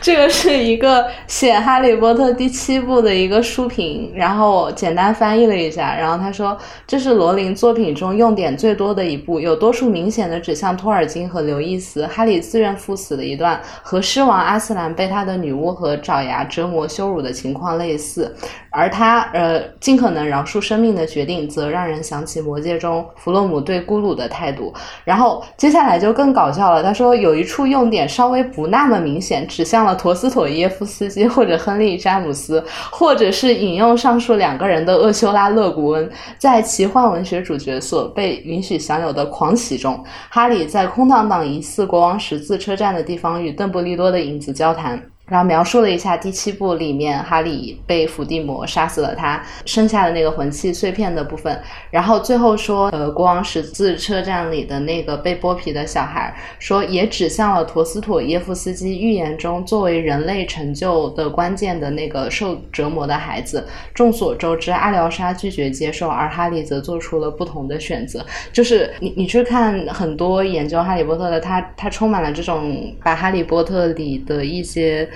[0.00, 5.94] 这个是一个写哈利波特第七部的一个书评，然后简单翻译了一下。
[5.94, 12.04] 然后他说，这是罗琳作品中用点最多的一部，有多处明显的指向托尔金和刘易斯。
[12.08, 14.82] 哈利自愿赴死的一段和狮王阿斯。
[14.82, 18.34] 兰被他的女巫和爪牙折磨羞辱的情况类似，
[18.70, 24.72] 而他呃尽可能饶恕生命的决定，则让人想起魔戒中弗洛姆对咕噜的态度。
[25.04, 44.50] 然后接下来就更搞笑了，他说有一处用点稍微不那么明显，指向了陀思妥耶夫斯基或者亨利詹姆斯，或者是引用上述两个人的厄修拉勒古恩，在奇幻文学主角所被允许享有的狂喜中，哈利在空荡荡疑似国王十字车站的地方与邓布利多的影子。
[44.62, 45.11] 交谈。
[45.32, 51.58] 然后描述了一下第七部里面哈利被伏地魔杀死了，他剩下的那个魂器碎片的部分。
[51.90, 63.66] 然后最后说，呃，国王十字车站里的那个被剥皮的小孩，说也指向了陀思妥耶夫斯基预言中作为人类成就的关键的那个受折磨的孩子。
[63.94, 68.22] 众所周知，阿廖沙拒绝接受，而哈利则做出了不同的选择。
[68.52, 75.08] 就是你你去看很多研究哈利波特的，他他充满了这种把哈利波特里的一些。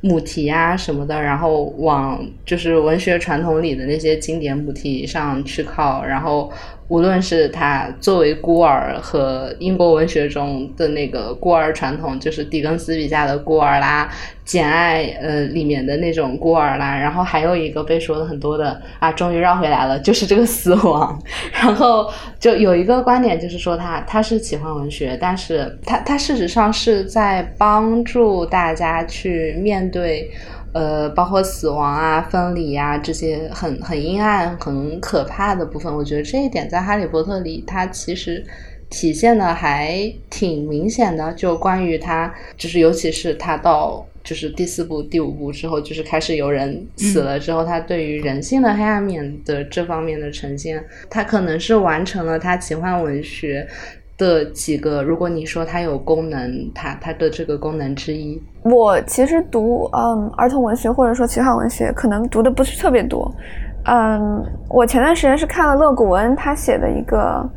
[0.00, 6.52] 母题啊什么的，然后往就是文学传统里的那些经典母题上去靠，然后
[6.86, 14.08] 无论是他作为孤儿和英国文学中的那个孤儿传统，就是狄更斯笔下的孤儿啦，
[14.44, 21.20] 简爱呃里面的那种孤儿啦，然后还有一个被说的很多的啊，终于绕回来了，就是这个死亡。
[21.52, 22.08] 然后
[22.38, 29.87] 就有一个观点就是说他他是奇幻文学，但是他他事实上是在帮助大家去面。
[29.90, 30.30] 对，
[30.72, 38.44] 呃，包括死亡啊、分离啊这些很很阴暗、很可怕的部分，我觉得这一点在《哈利波特》里，它其实
[38.90, 41.32] 体现的还挺明显的。
[41.34, 53.66] 就关于他，就是尤其是他到就是第四部、第五部之后，就是开始有人死了之后，他对于人性的黑暗面的这方面的呈现，他可能是完成了他奇幻文学。
[54.18, 63.32] 的几个，如果你说它有功能，它它的这个功能之一，我其实读嗯儿童文学或者说奇幻文学，可能读的不是特别多。
[63.84, 67.48] 嗯，我前段时间是看了乐古文他写的一个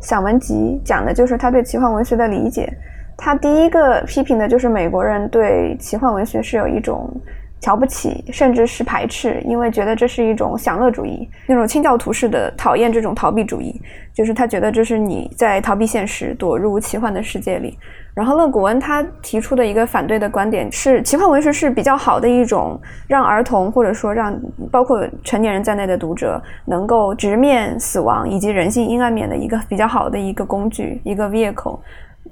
[0.00, 2.68] 散文集，讲的就是他对奇幻文学的理解。
[3.16, 7.08] 他第一个批评的就是美国人对奇幻文学是有一种。
[7.60, 13.80] 瞧不起，甚至是排斥，因为觉得这是一种享乐主义，那种清教徒式的讨厌这种逃避主义，
[14.12, 17.78] 就是他觉得这是你在逃避现实，躲入奇幻的世界里。
[18.14, 24.36] 然后勒古恩他提出的一个反对的观点是，奇幻文学是比较好的一种让儿童或者说让
[24.72, 31.78] 包括成年人在内的读者能够直面死亡以及人性阴暗面的一个比较好的一个工具，一个 vehicle。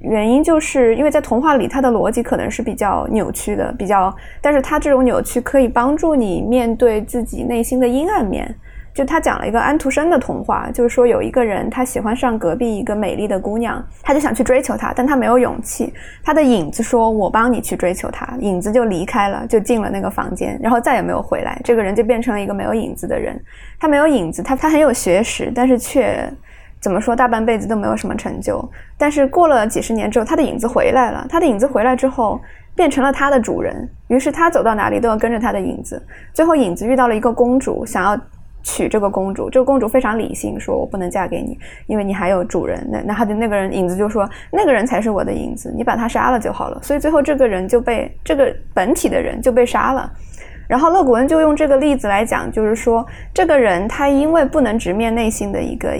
[0.01, 8.53] 原因就是因为在童话里，它的逻辑可能是比较扭曲的，比较，但是它这种扭曲可以帮助你面对自己内心的阴暗面。
[8.93, 15.93] 就他讲了一个安徒生的童话，就是说有一个人他喜欢上隔壁一个美丽的姑娘，他就想去追求她，但他没有勇气。
[16.23, 21.61] 他的影子说：“我帮你去追求她。”影子就离开了，就进了那个房间，然后再也没有回来。
[21.63, 23.39] 这个人就变成了一个没有影子的人。
[23.79, 26.27] 他没有影子，他他很有学识，但是却。
[26.79, 28.63] 怎么说，大半辈子都没有什么成就。
[28.97, 31.25] 但是过了几十年之后，他的影子回来了。
[31.29, 32.39] 他的影子回来之后，
[32.75, 33.89] 变成了他的主人。
[34.07, 36.01] 于是他走到哪里都要跟着他的影子。
[36.33, 38.19] 最后，影子遇到了一个公主，想要
[38.61, 39.49] 娶这个公主。
[39.49, 41.57] 这个公主非常理性，说我不能嫁给你，
[41.87, 42.87] 因为你还有主人。
[42.91, 46.79] 那那他的那个人影子就说，那个人才是我的影子，你把他杀了就好了。
[46.83, 50.11] 所以最后这个人就被这个本体的人就被杀了。
[50.67, 55.97] 然后勒古恩就用这个例子来讲，就是说这个人他因为不能直面内心的一个。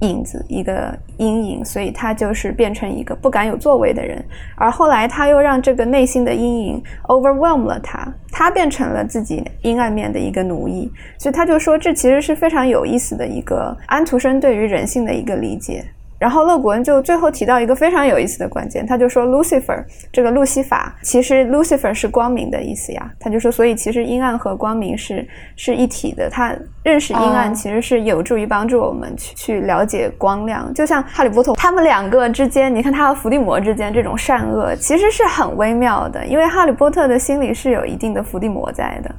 [0.00, 4.24] 影子一个阴影，所以他就是变成一个不敢有作为的人。
[4.56, 10.90] 而后来他又让这个内心的阴影 overwhelm 了他，他变成了自己阴暗面的一个奴役。
[11.18, 15.84] 所以他就说，这其实是非常有意思的一个安徒生对于人性的一个理解。
[16.18, 23.08] 然后勒古恩就最后提到一个非常有意思的关键，他就说 Lucifer 这个路西法，其实 Lucifer 是光明的意思呀。
[23.20, 26.28] 他就说，所以其实阴暗和光明是是一体的。
[26.28, 26.52] 他
[26.82, 30.74] 认识阴暗其实是有助于帮助我们去去了解光亮。
[30.74, 39.14] 就像哈利波特他们两个之间，你看他和伏地魔之间这种善恶其实是很微妙的，因为哈利波特的心里是有一定的伏地魔在的。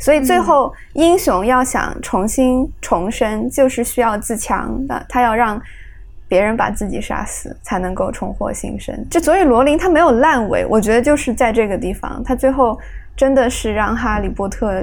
[0.00, 5.60] 所以最后英雄要想重新重生，就是需要自强的，他要让。
[6.32, 9.06] 别人把自己杀死，才能够重获新生。
[9.10, 12.78] 这所以罗琳他没有烂尾，我觉得就是在这个地方，他最后
[13.14, 14.82] 真的是让哈利波特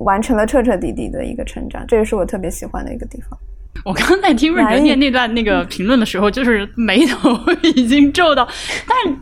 [0.00, 3.38] 完成了彻彻底底的一个成长，这也是我特别喜欢的一个地方。
[3.84, 7.30] 我刚刚在听润哲念那段那个评论的时候，就是眉头
[7.62, 8.48] 已经皱到，
[8.88, 9.16] 但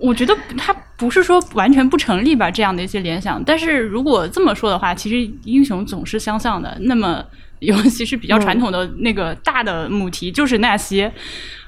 [0.00, 3.40] 我觉得他不是说完全不成立吧，这样的一些联想。
[3.44, 7.24] 但是如果这么说的话，其实英雄总是相像的，那么。
[7.60, 11.12] 尤其是比较传统的那个大的母题，就是那些。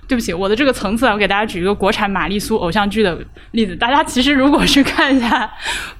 [0.08, 3.16] 对不起，我的这个层次啊，我给大家举一个国产玛丽苏偶像剧的
[3.52, 3.74] 例子。
[3.74, 5.50] 大家其实如果去看一下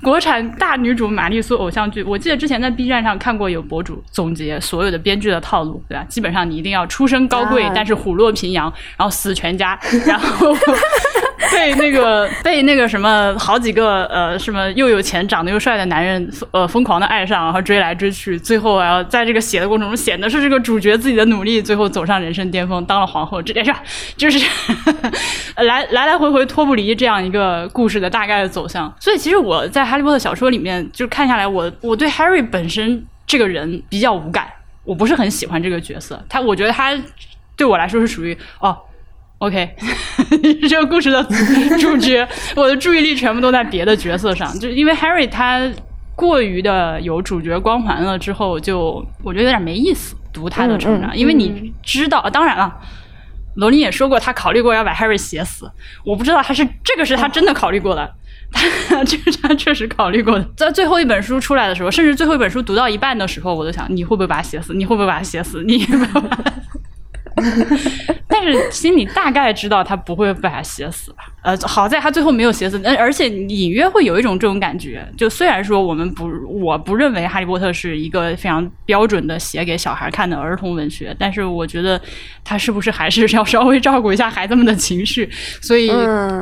[0.03, 6.05] 国产大女主玛丽苏偶像剧，我记得之前在 B 站上看过有博主总结所有的编剧的套路，对吧？
[6.11, 10.55] 基本上你一定要出身高贵，但是虎落平阳，然后死全家，然后
[11.53, 23.73] 被那个 被那个什么好几个呃什么又有钱长得又帅的男人呃疯狂的爱上，然后追来追去，最后然后在这个写的过程中显得是这个主角自己的努力，最后走上人生巅峰，当了皇后这件事。
[24.17, 24.39] 就是
[25.57, 34.47] 来来来回回脱不离这样一个故事的大概的走向，所以其实我在哈利波特小说里面就看下来，我我对 Harry 本身这个人比较无感，
[34.85, 36.23] 我不是很喜欢这个角色。
[36.29, 36.97] 他我觉得他
[37.57, 38.77] 对我来说是属于哦
[39.43, 39.75] ，OK，
[40.71, 41.23] 这个故事的
[41.81, 45.69] 主角，我的注意力全部都在别的角色上，就因为 Harry 他
[46.15, 52.73] 过于的有主角光环了之后，就我觉得有点没意思读他的成长，因为你知道，当然了。
[53.57, 55.71] 罗琳也说过，他考虑过要把 Harry 写死。
[56.07, 58.11] 我不知道他是这个是他真的考虑过的，
[58.89, 60.49] 他这是他确实考虑过的。
[60.57, 64.73] 在最后一本书出来的时候，甚至最后一本书读到一半的时候，我都想，你会不会把他写死？
[64.73, 65.63] 你会不会把他写死？
[65.65, 65.85] 你。
[68.27, 71.25] 但是心里大概知道他不会把他写死吧？
[71.43, 75.07] 呃，好在他最后没有写死，而且隐约会有一种这种感觉。
[75.17, 82.01] 就虽然说我们不，我不认为《哈利波特》是一个非常标准的写给小孩看的儿童文学，但是我觉得
[82.45, 85.29] 他是不是还是要稍微照顾一下孩子们的情绪？
[85.61, 85.91] 所以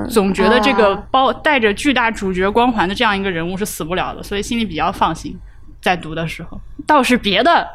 [0.08, 5.36] 总觉得这个包带着巨大主角光环的这样一个人物是死不了的，所以心里比较放心。
[5.82, 7.66] 在读的时候，倒是别的。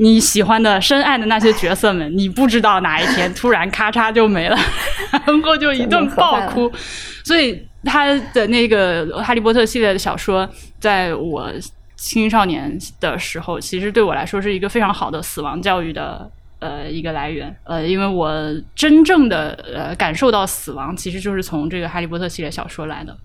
[0.00, 4.56] 你喜欢的、深爱的那些角色们，你不知道哪一天突然咔嚓就没了，
[5.26, 6.72] 然后就一顿爆哭。
[7.24, 11.50] 所以他的那个《哈利波特》系列的小说，在我
[11.96, 16.30] 青少年的时候，其实对我来说是一个非常好的死亡教育的
[16.60, 17.54] 呃一个来源。
[17.64, 18.32] 呃，因为我
[18.76, 23.16] 真正的呃感受到死亡，其实就是从这个《哈利波特》系列小说来的。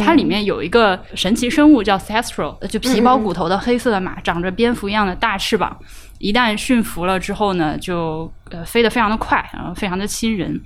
[0.00, 5.76] 它里面有一个神奇生物叫 e l 就皮包骨头的黑色的马，长着蝙蝠一样的大翅膀。
[6.18, 10.58] 一旦驯服了之后呢，就呃飞得非常的快，然后非常的亲人，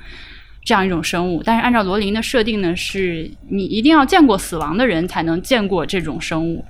[0.64, 1.43] 这样一种生物。
[1.43, 6.64] 但是按照罗琳的设定呢，是你一定要见过死亡的人才能见过这种生物。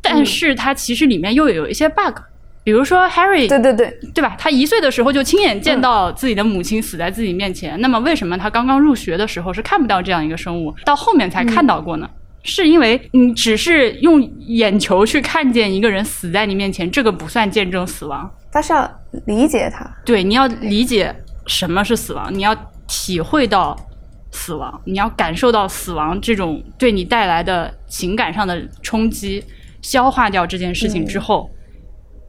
[0.00, 2.16] 但是它其实里面又有一些 bug，
[2.62, 4.36] 比如说 Harry，对对对，对吧？
[4.38, 7.80] 他一岁的时候就亲眼见到自己的母亲死在自己面前。
[7.80, 12.08] 那么为什么他刚刚入学的时候是看不到这样一个生物，到后面才看到过呢？
[12.42, 18.30] 是因为你只是用眼球去看见一个人死在你面前，这个不算见证死亡。
[18.50, 18.90] 他是要
[19.26, 21.14] 理解他，对，你要理解
[21.46, 22.56] 什么是死亡，你要
[22.88, 23.76] 体会到
[24.32, 29.44] 死亡，你要感受到死亡这种对你带来的情感上的冲击，
[29.82, 31.50] 消化掉这件事情之后，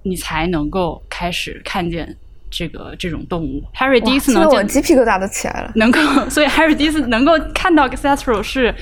[0.04, 2.16] 你才能够开始看见
[2.50, 3.64] 这个这种动物。
[3.76, 5.72] Harry 第一次能见，我鸡皮疙瘩都起来了。
[5.76, 6.00] 能够，
[6.30, 8.74] 所以 Harry 第一次能够看到 c e s t r l 是。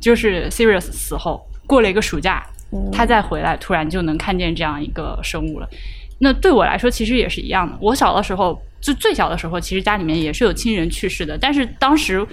[0.00, 2.46] 就是 Sirius 死后过了一个暑假，
[2.92, 5.68] 他再回来，突然就能看见这样一个生物了。
[6.20, 7.76] 那对我来说其实也是一样的。
[7.80, 12.24] 我小的时候，就最小的时候，其实家里面也是有亲人去世的，但是当时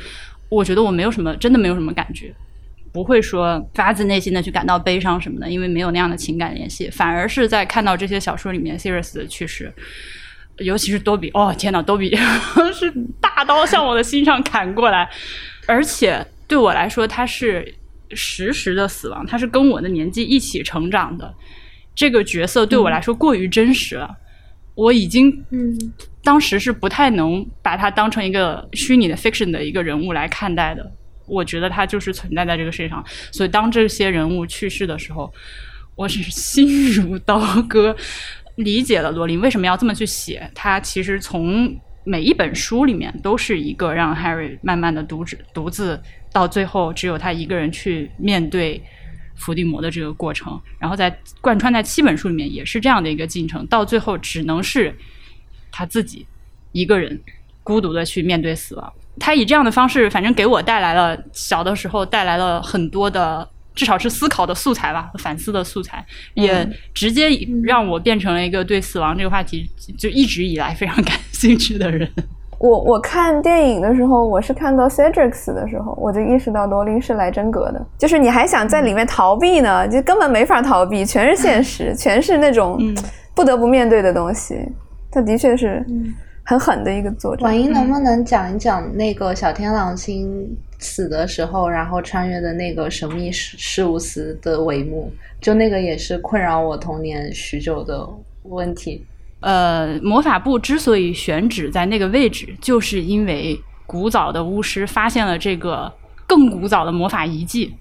[0.47, 2.31] 我觉得我没有什么，真的没有什么感觉，
[2.95, 6.89] 不会说发自内心的去感到悲伤什么的，因为没有那样的情感联系。
[6.89, 9.69] 反而是在看到这些小说里面 Sirius 的去世，
[10.59, 12.15] 尤其是多比，哦天呐，多比
[12.73, 12.89] 是
[13.19, 15.09] 大刀向我的心上砍过来，
[15.67, 17.75] 而且对我来说，他是
[18.11, 21.33] 实时的死亡，他是跟我的年纪一起成长的。
[21.93, 24.09] 这个角色对我来说过于真实了，
[24.73, 25.77] 我已经嗯
[26.23, 30.89] 当时是不太能把他当成一个虚拟的 fiction 的一个人物来看待的。
[31.25, 35.33] 我觉得他就是存在在这个世界上，所以当这些人物去世的时候，
[35.95, 37.95] 我是心如刀割，
[38.55, 40.49] 理解了罗琳为什么要这么去写。
[40.53, 45.99] 他其实从每一本书里面都是一个让 Harry 慢慢的独自独自
[46.31, 48.81] 到最后只有他一个人去面对
[49.35, 54.95] 伏地魔的这个过程，然后在贯穿在七本书里面也是这样的一个进程，到最后只能是
[55.71, 56.25] 他自己
[56.71, 57.19] 一个人
[57.63, 58.93] 孤独的去面对死亡。
[59.19, 67.29] 他以这样的方式，反正给我带来了小的时候带来了很多的，至少是思考的素材吧，反思的素材，也直接
[67.63, 72.09] 让我变成了一个对死亡这个话题就一直以来非常感兴趣的人。
[72.57, 82.79] 我我看电影的时候，我是看到 Cedric 的时候，我就意识到罗琳是来真格的，就是你还想在里面逃避呢，就根本没法逃避，全是现实， 全是那种
[83.35, 84.57] 不得不面对的东西。
[85.11, 85.85] 他的确是
[86.45, 87.43] 很狠的一个作者。
[87.43, 95.11] 婉英能不能讲一讲那个小天狼星死的时候，然后穿越的那个神秘事事务司的帷幕？
[95.41, 98.07] 就那个也是困扰我童年许久的
[98.43, 99.03] 问题。
[99.41, 105.91] 呃，魔法部之所以选址在那个位置，就是因为古早的巫师发现了这个
[106.25, 107.75] 更古早的魔法遗迹，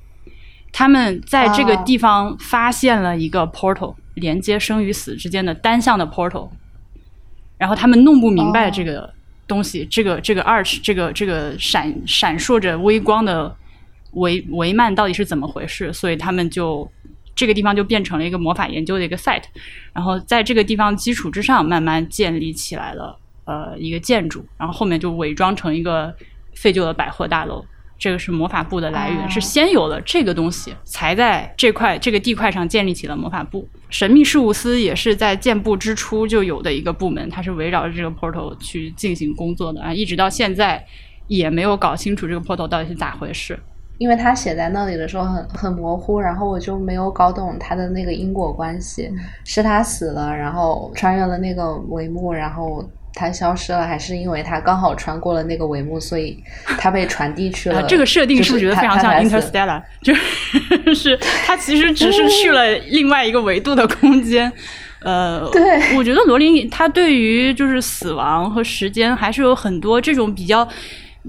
[0.73, 6.51] 他们在这个地方发现了一个 portal，连接生与死之间的单向的 portal，
[7.65, 9.11] 然后他们弄不明白这个
[9.49, 13.57] 东西，这个这个 arch，这个这个闪闪烁着微光的
[14.13, 16.87] 帷帷幔到底是怎么回事，所以他们就。
[17.37, 19.43] 这个地方就变成了一个魔法研究的一个 site，
[19.93, 26.15] 然后在这个地方基础之上，慢慢建立起来了呃一个建筑，然后后面就伪装成一个
[26.55, 27.67] 废旧的百货大楼。
[27.99, 33.67] 这个是魔法部的来源，是先有了这个东西，才在这块这个地块上建立起了魔法部。
[33.89, 40.85] 神秘事务司也是在建部之初就有的一个部门，它是围绕着这个 portal 去进行工作的啊，一直到现在
[41.29, 43.59] 也没有搞清楚这个 portal 到底是咋回事。
[43.99, 49.09] 因为他写在那里的时候很很模糊，然后我就没有搞懂他的那个因果关系，
[49.45, 52.85] 是他死了，然后穿越了那个帷幕，然后
[53.15, 56.37] 他消失了，还是因为他刚好穿过了那个帷幕，所以
[56.79, 57.83] 他被传递去了？
[57.85, 59.81] 这个设定是不是觉得非常像 Interstellar？
[60.03, 60.15] 就
[60.95, 64.53] 是 他其实只是去了另外一个维度的空间。
[65.01, 70.69] 呃， 对，我觉得罗琳他对于就是死亡和时间还是有很多这种比较。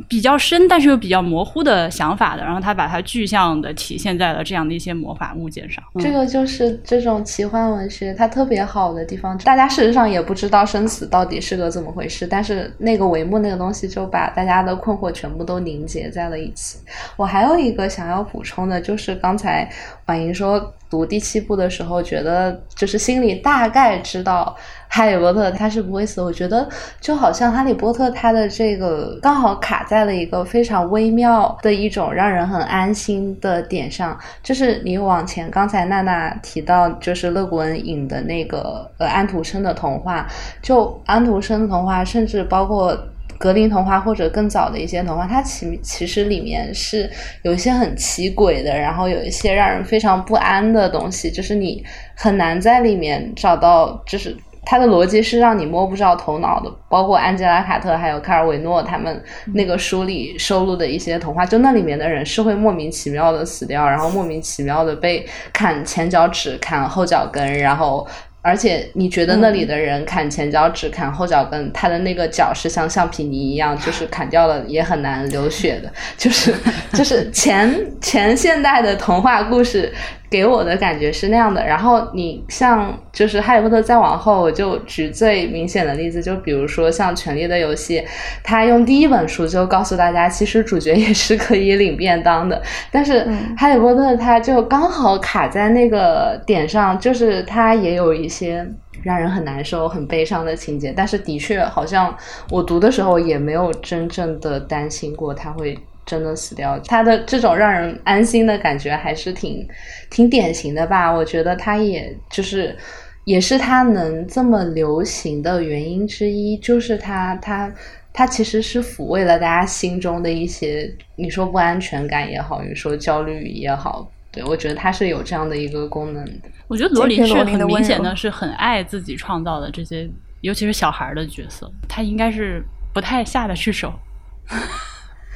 [0.10, 5.84] 比较深，但是又比较模糊的想法的，然后他把它具象的体现在了这样的一些魔法物件上。
[6.00, 9.38] 这个就是这种奇幻文学它特别好的地方。
[9.40, 16.78] 大家事实上也不知道生死到底是个怎么回事，但是那个帷幕那个东西就把大家的困惑全部都凝结在了一起。
[17.16, 19.70] 我还有一个想要补充的，就是刚才
[20.08, 24.56] 婉莹说读第七部的时候，觉得就是心里大概知道。
[24.88, 26.66] 哈利波特他是不会死，我觉得
[27.02, 40.26] 就好像哈利波特他的这个刚好卡在了一个非常微妙的一种让人很安心的点上，就是你往前刚才娜娜提到就是勒古恩引的那个呃安徒生的童话，
[40.62, 42.98] 就安徒生童话，甚至包括
[43.38, 47.10] 格林童话或者更早的一些童话，它其其实里面是
[47.44, 51.84] 有一些很奇诡的，然后有一些让人非常不安的东西，就是你
[52.16, 54.36] 很难在里面找到就是。
[54.68, 59.24] 它的逻辑是让你摸不着头脑的，包括安吉拉·卡特还有卡尔维诺他们
[59.54, 65.24] 那个书里收录的一些童话，就那里面的人是会莫名其妙的死掉，然后莫名其妙的被
[65.54, 68.08] 砍前脚趾、砍后脚跟，然后
[68.46, 76.54] 而且你觉得那里的人砍前脚趾、砍后脚跟，他的那个脚是像橡皮泥一样，就是砍掉了也很难流血的，就是
[76.94, 79.92] 就是前 前现代的童话故事。
[80.36, 88.00] 给我的感觉是那样的，然后你像就是《哈利波特》再往后，我就举最明显的例子，就比如说像《权力的游戏》，
[88.44, 92.62] 他用第一本书就告诉大家，其实主角也是可以领便当的。
[92.92, 93.22] 但是
[93.58, 98.68] 《哈利波特》他就刚好卡在那个点上，就是他也有一些
[99.04, 100.94] 让人很难受、很悲伤的情节。
[100.94, 102.14] 但是的确，好像
[102.52, 105.78] 我读的时候也没有真正的担心过他会。
[106.06, 109.68] 真的死掉，他的这种让人安心的感觉还是挺
[110.10, 111.12] 挺典型的吧？
[111.12, 112.78] 我觉得他也就是
[113.24, 117.74] 也是他能这么流行的原因之一，就是他他
[118.14, 126.50] 它其实是抚慰了大家心中的一些，你说不安全感也好，你说焦虑也好，对我觉得它是有这样的一个功能的。
[126.68, 130.10] 我觉得罗琳是很明显的是很爱自己创造的这些，
[130.42, 133.92] 尤其是小孩的角色，他应该是不太下得去手。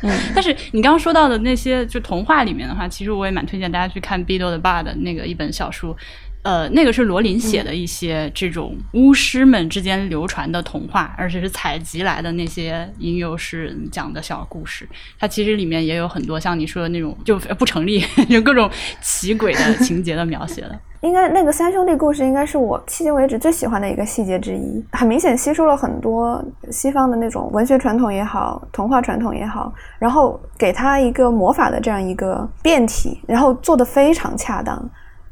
[0.02, 5.96] 嗯，但是你刚刚说到的那些就童话里面的话，其实我也蛮推荐大家去看《毕豆的爸》的那个一本小书。
[6.42, 14.88] 呃，那个是罗琳写的一些这种巫师们之间流传的童话，而且是采集来的那些吟游诗人讲的小故事。
[15.20, 18.72] 它其实里面也有很多像你说的那种就不成立， 就各种
[19.02, 20.80] 奇诡的情节的描写了。
[21.02, 34.78] 应该那个三兄弟故事应该是我迄今为止最喜欢的一个细节之一，很明显吸收了很多西方的那种文学传统也好，童话传统也好，然后给他一个魔法的这样一个变体，然后做的非常恰当。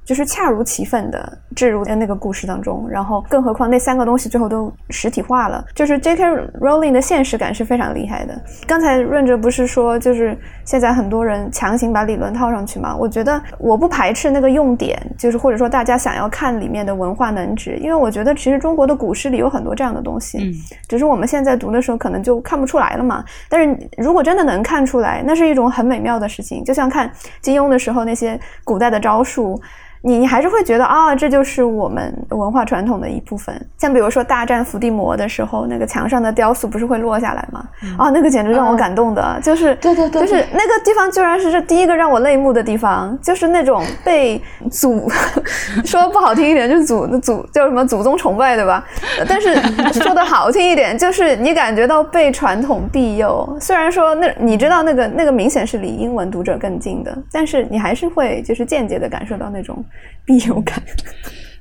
[0.07, 5.61] 就是恰如其分的置入在那个故事当中，然后更何况那三个东西最后都实体化了。
[5.75, 6.23] 就是 J.K.
[6.61, 8.41] Rowling 的现实感是非常厉害的。
[8.65, 12.95] 刚才润哲不是说，就是现在很多人强行把理论套上去吗？
[12.95, 20.53] 我觉得我不排斥那个用点，就是或者说大家想要看里面的文化能值，因为我觉得其实中国的古诗里有很多这样的东西，嗯，
[20.87, 23.25] 只是我们现在读的时候可能就看不出来了嘛。
[23.49, 29.59] 但是如果真的能看出来，那是一种很美妙的事情，就像看金庸的时候那些古代的招数。
[30.01, 33.53] 你你还是会觉得啊，这就是我们文化传统的一部分。
[33.77, 37.63] 像比如说大战伏地魔的时候，那个墙上的雕塑不是会落下来吗？
[37.97, 44.41] 啊，那个简直让我感动的，就是对对对，就是那个地方居然是这第一个让我泪目的地方，就是那种被
[44.71, 45.09] 祖
[45.83, 48.85] 说不好听一点，就是祖祖叫什么祖宗崇拜，对吧？
[49.27, 49.55] 但是
[49.93, 53.57] 说的好听一点，就是你感觉到被传统庇佑。
[53.59, 59.83] 虽然说那你知道那个那个明显是离英文读者更近的，但是你还是会就是间接的感受到那种。
[60.25, 60.81] 必有感，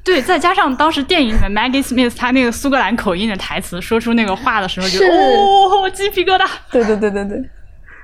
[0.05, 6.49] 对，再加上当时电影里面 Maggie Smith 她那个苏格兰口音的台词，说出那个话的时候，就哦，鸡皮疙瘩。
[6.71, 7.51] 对对对对对。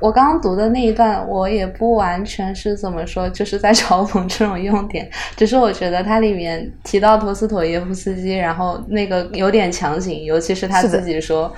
[0.03, 11.55] 我刚刚读的那一段，我也不完全是怎么说，就是在嘲讽这种用典，只是我觉得它里面提到陀思妥耶夫斯基，然后那个有点强行，尤其是他自己说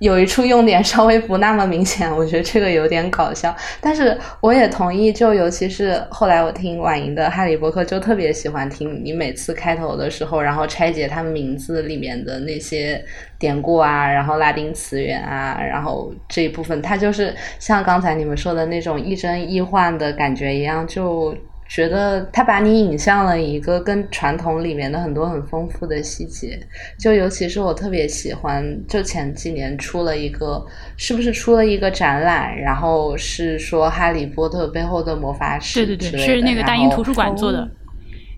[0.00, 3.54] 有一处用典稍微不那么明显，我觉得这个有点搞笑。
[3.80, 13.04] 但是我也同意，就尤其是后来我听婉莹的《哈利波特》，就特别喜欢听你每次开头的时候，然后拆解他们名字里面的那些。
[13.44, 21.36] 典故啊，然后拉丁词源啊，然后这一部分，它就是像刚才你们说的那种亦真亦幻的感觉一样，就
[21.68, 26.58] 觉得它把你引向了一个跟传统里面的很多很丰富的细节。
[26.98, 30.64] 就尤其是我特别喜欢，就前几年出了一个，
[30.96, 32.56] 是不是出了一个展览？
[32.58, 37.68] 然后是说《哈利波特》背后的魔法史，对对对，是那个大英图书馆做的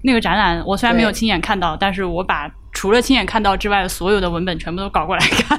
[0.02, 0.60] 那个展览。
[0.66, 2.50] 我虽然没有亲眼看到，但是我把。
[2.76, 5.58] 除了亲眼看到之外所有的文本全部都搞过来看，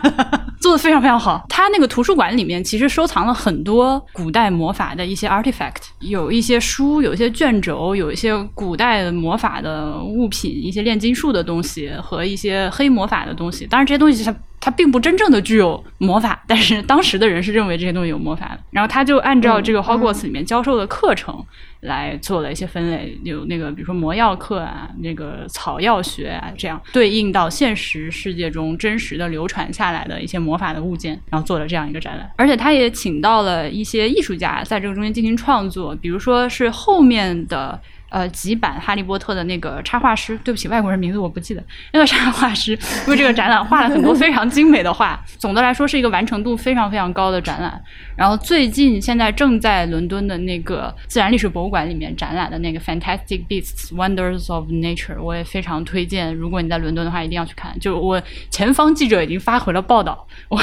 [0.60, 1.46] 做的非常非常好。
[1.50, 13.66] 他那个图书馆里面其实收藏了很多古代魔法的一些 artifact，有一些书，有一些卷轴，有一些古代魔法的物品，一些炼金术的东西和一些黑魔法的东西。
[13.68, 18.60] 当然这些东西它它并不真正的具有魔法，但是当时的人是认为这些东西有魔法的。
[18.72, 21.46] 然后他就按照这个 Hogwarts 里面教授的课程。
[21.82, 32.32] 来做了一些分类，有那个比如说魔药课啊，那个草药学啊，这样对应到现实世界中真实的流传下来的一些魔法的物件，然后做了这样一个展览。
[32.38, 37.80] 而且他也请到了一些艺术家在这个中间进行创作，比如说是后面的。
[38.10, 41.62] 呃，几版《哈利波特》的那个插画师，对不起，外国人名字我不记得。
[41.92, 42.78] 那个插画师
[43.08, 45.22] 为这个展览画了很多非常精美的画。
[45.38, 47.82] 总的来说，是一个完成度非常非常高的展览。
[48.16, 56.34] 然后最近现在正在伦敦的那个自然历史博物馆里面展览的那个《Fantastic Beasts: Wonders of Nature》，我也非常推荐。
[56.34, 57.78] 如果你在伦敦的话，一定要去看。
[57.80, 60.26] 就我前方记者已经发回了报道。
[60.48, 60.62] 我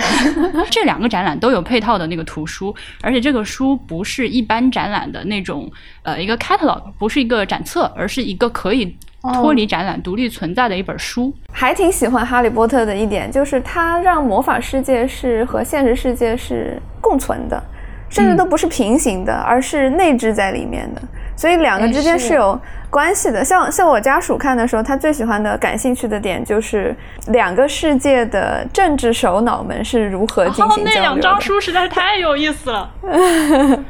[0.70, 5.70] 这两个展览都有配套的那个图书，而且这个书不是一般展览的那种。
[6.02, 8.96] 呃，一个 catalog 不是一个展册，而是一个可以
[9.34, 11.32] 脱离展览、独立存在的一本书。
[11.52, 17.62] 还挺喜欢《哈利波特》的一点，就是它让魔法世界是和现实世界是共存的，
[18.08, 21.02] 甚至都不是平行的，而是内置在里面的。
[21.36, 23.44] 所以两个之间是有关系的。
[23.44, 26.92] 像像我家属看的时候，他最喜欢的、感兴趣的点就是
[27.28, 30.90] 两个世界的政治首脑们是如何进行交流的。
[30.90, 32.90] 那两张书实在是太有意思了。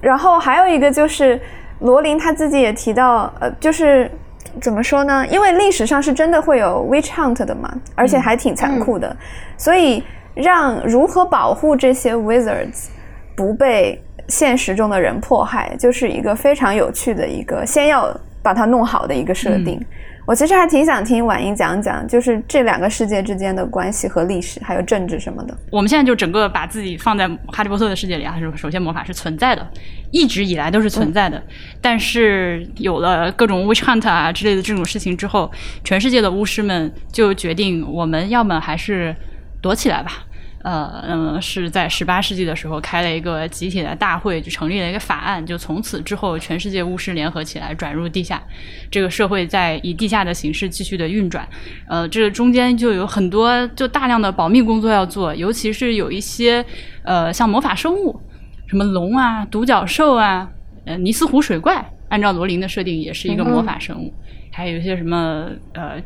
[0.00, 1.38] 然后还有一个就是
[1.80, 4.10] 罗琳他自己也提到，呃，就是
[4.60, 5.26] 怎么说呢？
[5.28, 9.16] 因为历史上是真的会有 witch hunt 的嘛，而且还挺残酷的，
[9.56, 10.02] 所以
[10.34, 12.86] 让如何保护这些 wizards
[13.34, 19.80] 不被现实中的人迫害，就是一个非常有趣的一个先要把它弄好的一个设定。
[20.26, 25.56] 我其实还挺想听婉英讲讲，就是这两个世界之间的关系和历史，还有政治什么的。
[25.70, 29.68] 我们现在就整个把自己放在哈利波特的世界里啊，是首先魔法是存在的，
[30.12, 31.42] 一直以来都是存在的。
[31.80, 35.50] 但是有了各种 witch hunt 啊之类的这种事情之后，
[35.82, 39.14] 全世界的巫师们就决定，我们要么还是
[39.60, 40.12] 躲起来吧。
[40.62, 48.42] 呃，嗯，是在十八世纪的时候开了一个集体的大会，就成立了一个法案，就从此之后，全世界巫师联合起来转入地下，
[48.90, 51.48] 这个社会在以地下的形式继续的运转。
[51.88, 56.64] 呃，这中间就有很多就大量的保密工作要做，尤其是有一些
[57.04, 58.20] 呃像魔法生物，
[58.66, 60.46] 什么龙啊、独角兽啊、
[60.84, 64.12] 呃尼斯湖水怪，按照罗琳的设定也是一个魔法生物，
[64.52, 65.96] 还有一些什么呃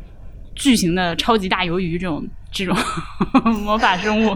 [0.54, 2.26] 巨型的超级大鱿鱼这种。
[2.56, 2.76] 这种
[3.64, 4.32] 魔法生物，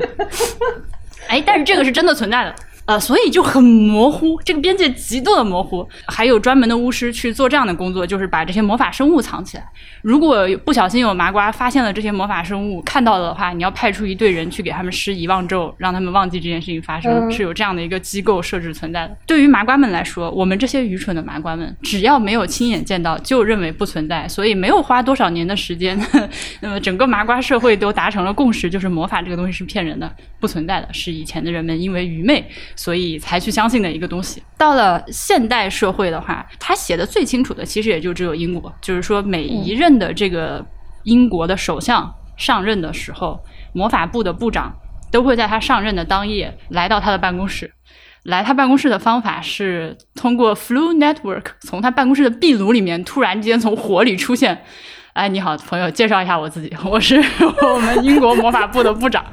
[1.28, 2.52] 哎，但是这个是真的存在的。
[2.88, 5.86] 呃，所以就很模糊，这个边界极度的模糊。
[6.06, 9.64] 还有专门的巫师去做这样的工作，就是把这些魔法生物藏起来。
[10.00, 17.30] 如果不小心有麻瓜发现了这些魔法生物，看到了的话，你要派出一队人去给他们施遗忘咒，让他们忘记这件事情发生。
[17.30, 19.14] 是有这样的一个机构设置存在的。
[19.26, 24.26] 对于麻瓜们来说，我们这些愚蠢的麻瓜们，只要没有亲眼见到，就认为不存在。
[24.26, 26.00] 所以没有花多少年的时间，
[26.60, 30.10] 那么整个麻瓜社会都达成了共识，就是魔法这个东西是骗人的，
[30.40, 32.42] 不存在的，是以前的人们因为愚昧。
[32.78, 34.40] 所以才去相信的一个东西。
[34.56, 38.72] 到了现代社会的话，他写的最清楚的，其实也就只有英国。
[38.80, 40.64] 就是说，每一任的这个
[41.02, 43.40] 英国的首相上任的时候，
[43.72, 44.72] 魔法部的部长
[45.10, 47.72] 都会在他上任的当夜来到他的办公室。
[48.22, 54.62] 来他办公室的方法是通过 Flu Network，从他办公室的壁炉里面突然间从火里出现。
[55.14, 57.16] 哎，你好，朋友，介绍一下我自己，我是
[57.60, 59.24] 我们英国魔法部的部长。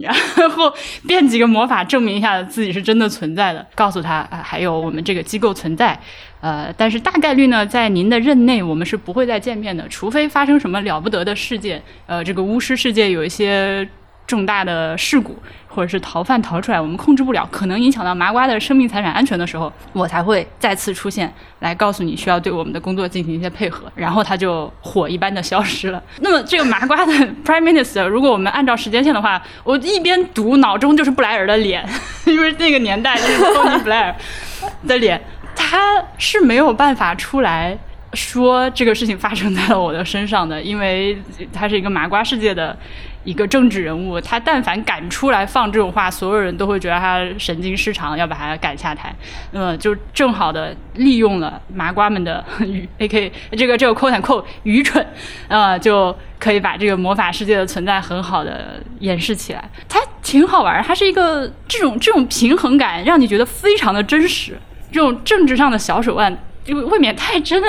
[0.00, 0.72] 然后
[1.06, 5.98] 变几个魔法证明一下自己是真的存在的，告诉他啊，还有我们这个机构存在，
[6.40, 13.88] 呃，但是大概率呢，在您的任内我们是不会再见面的，除非发生什么了不得的事件，呃，这个巫师世界有一些。
[14.30, 26.00] 重大的事故，或者是逃犯逃出来，我们控制不了，可能影响到麻瓜的生命财产安全的时候，我才会再次出现，来告诉你需要对我们的工作进行一些配合，然后他就火一般的消失了。
[26.22, 27.12] 那么这个麻瓜的
[27.44, 31.84] Prime Minister，如果我们按照时间线的话，我一边读脑中就是布莱尔的脸，
[32.24, 34.14] 因为那个年代就是 Tony Blair
[34.86, 35.20] 的脸，
[35.56, 37.76] 他是没有办法出来
[38.14, 41.16] 说这个事情发生在了我的身上的，因为
[41.52, 42.76] 他是一个麻瓜世界的。
[43.22, 49.14] 一个政治人物，他但凡敢出来放这种话，所有人都会觉得他神经失常，要把他赶下台。
[49.50, 53.30] 那么就正好的利用了麻瓜们的愚，A.K.
[53.52, 55.06] 这个这个 quote unquote 愚蠢，
[55.48, 59.62] 呃，就可以把这个魔法世界的存在很好的掩饰起来。
[59.86, 64.58] 它挺好玩，它是一个这种这种平衡感，让你觉得非常的真实。
[64.90, 66.34] 这种政治上的小手腕，
[66.64, 67.68] 就未免太真了。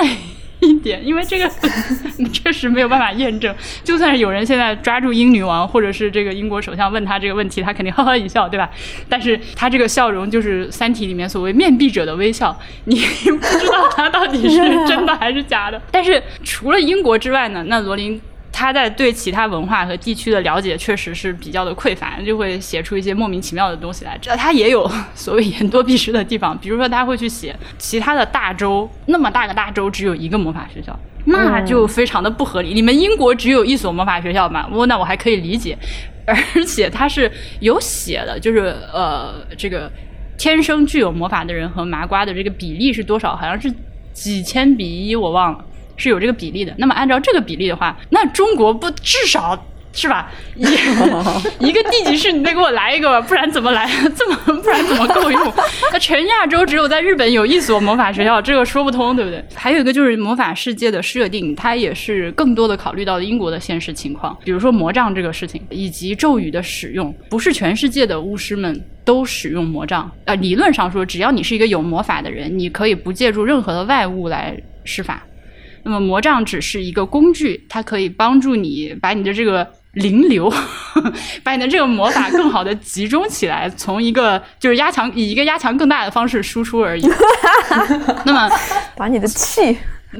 [0.64, 1.50] 一点，因为这个
[2.32, 3.52] 确实没有办法验证。
[3.82, 8.70] 就算是有人现在抓住英女王，或者是这个英国首相问他这个问题，他肯定呵呵一笑，对吧？
[9.08, 15.82] 但是他这个笑容就是《三体》里面所谓面壁者的微笑，你不知道他到底是真的还是假的。
[15.90, 18.20] 但是除了英国之外呢，那罗琳。
[18.52, 24.16] 他在对其他文化和地区的了解确实是比较的匮乏，就会写出一些莫名其妙的东西来。
[24.20, 32.74] 这他也有所谓言多必失的地方，比如说他会去写其他的大洲，那么大个大洲只有一个魔法学校，那就非常的不合理。
[32.74, 34.68] 你们英国只有一所魔法学校吗？
[34.70, 35.76] 我那我还可以理解，
[36.26, 37.30] 而且他是
[37.60, 39.90] 有写的，就是呃，这个
[40.36, 43.34] 天生具有魔法的人和麻瓜的这个比例是多少？
[43.34, 43.72] 好像是
[44.12, 45.64] 几千比一，我忘了。
[45.96, 46.74] 是有这个比例的。
[46.78, 50.30] 那么按照这个比例的话，那中国不至少是吧？
[50.56, 50.64] 一
[51.68, 53.86] 一个地级市你得给我来一个吧，不然怎么来？
[54.16, 55.52] 这么不然怎么够用？
[55.92, 59.44] 那全亚洲只有在日本有一所魔法学校，这个说不通，对不对？
[59.54, 64.34] 还有一个就是魔法世界的设定，它也是更多的考虑到了英国的现实情况。
[64.42, 70.10] 比如说魔杖这个事情，以及咒语的使用，不是全世界的巫师们都使用魔杖。
[70.24, 75.22] 呃，理论上说，只要你是一个有魔法的人，你可以不借助任何的外物来施法。
[75.84, 80.52] 那么魔杖只是一个工具，它可以帮助你把你的这个灵流，
[81.42, 87.06] 把你的这个魔法更好的集中起来，从一个就是压强以一个压强更大的方式输出而已。
[88.24, 88.48] 那么
[88.96, 89.76] 把你的气，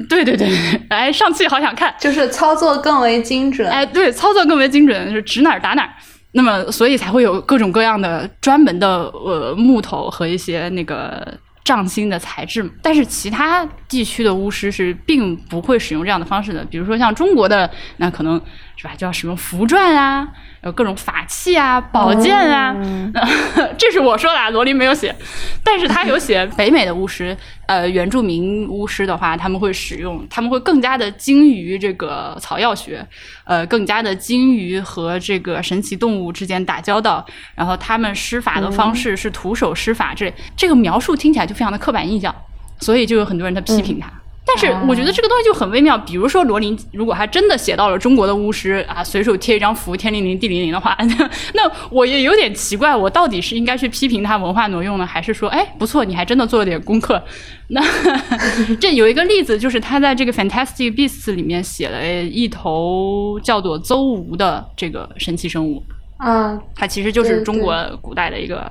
[0.09, 0.49] 对对对，
[0.89, 3.69] 哎，上气好想看，就是操作更为精准。
[3.69, 5.89] 哎，对，操作更为精准，就是指哪儿打哪儿。
[6.33, 11.25] 那么所以才会有各种各样的专门的呃木头和一些那个。
[11.63, 16.63] 杖心的材质，但是其他地区的巫师是并不会使用这样的方式的。
[16.65, 18.41] 比如说像中国的，那可能
[18.75, 18.93] 是吧？
[18.95, 20.27] 就要使用符篆啊，
[20.63, 22.75] 有各种法器啊、宝剑啊。
[23.77, 25.15] 这是我说的，啊，罗琳没有写，
[25.63, 27.35] 但是他有写北美的巫师，
[27.65, 33.05] 呃，原住民巫师的话，他们会使用，他们会更加的精于这个草药学，
[33.45, 37.25] 呃，更加的精于和这个神奇动物之间打交道。
[37.55, 42.33] 然后他们施法的方式是徒手施法，这这个描述听起来就非常的刻板印象，
[42.79, 44.09] 所以就有很多人在批评他。
[44.45, 50.97] 但是我觉得这个东西就很微妙，比如说罗琳，如果他真的写到了中国的巫师啊，随手贴一张符，天灵灵地灵灵的话，
[51.55, 57.23] 那我也有点奇怪，我到底是应该去批评他文化挪用呢，还是说，哎，不错，你还真的做了点功课？
[57.69, 57.81] 那
[58.81, 65.81] 这有一个例子，就是他在这个《Fantastic Beasts》里面写了一头叫做邹吴的这个神奇生物，
[66.19, 68.69] 嗯，它其实就是中国古代的一个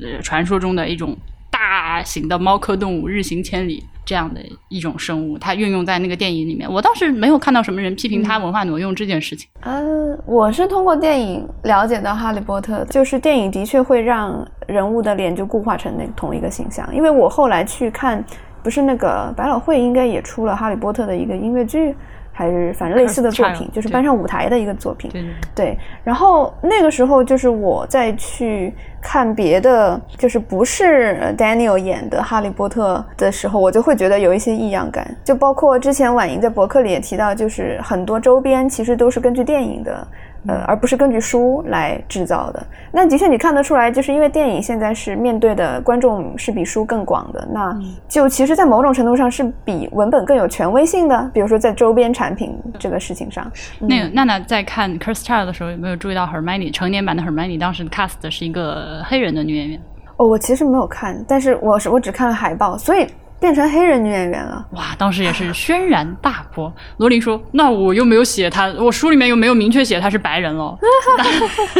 [0.00, 1.16] 呃传说中的一种
[1.50, 3.82] 大型的猫科动物，日行千里。
[4.04, 9.48] 这样的一种生物，它运用在那个电影里面，我倒是没有看到什么人批评它文化挪用这件事情。
[9.62, 16.88] 嗯，我是通过电影了解到哈利波特的，就是电影的确会让人物的脸就固化成那同一个形象。
[16.94, 18.22] 因为我后来去看，
[18.62, 21.94] 不是那个百老汇应该也出了哈利波特的一个音乐剧。
[22.36, 25.08] 还是反正类似的作品，就是搬上舞台的一个作品。
[25.12, 25.24] 对
[25.54, 25.78] 对。
[26.02, 35.16] 然后那个时候，就是我再去看别的，就是不是 Daniel 演的《哈利波特》的时候，我就会觉得有一些异样感。
[35.22, 40.06] 就包括之前婉莹在博客里也提到，就是很多周边其实都是根据电影的。
[40.46, 42.66] 呃，而不是根据书来制造的。
[42.92, 47.76] 那的确，你看得出来，就是因为电影现在是面对的观众是比书更广的，那
[48.08, 51.30] 就其实，在某种程度上是比文本更有权威性的。
[51.32, 59.80] 比如说，在周边产品这个事情上，那个娜娜在看《Curse Child》的时候，有没有注意到 Hermione 成年版的 Hermione 当时 cast 的是一个黑人的女演员？
[60.16, 63.06] 哦，我其实没有看，但是我是我只看了海报，所以。
[63.44, 64.94] 变成黑人女演员了，哇！
[64.96, 66.72] 当时也是轩然大波。
[66.96, 70.74] 罗琳说：“那我又没有写她，我书里面又没有明确写她是白人了。”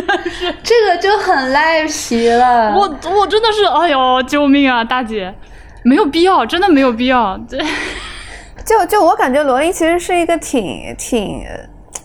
[0.62, 2.74] 这个就很赖皮了。
[2.76, 2.82] 我
[3.18, 5.34] 我真的是，哎呦，救命啊，大姐，
[5.82, 7.34] 没有必要，真的没有必要。
[7.48, 7.58] 对，
[8.66, 11.42] 就就我感觉罗琳其实是一个挺挺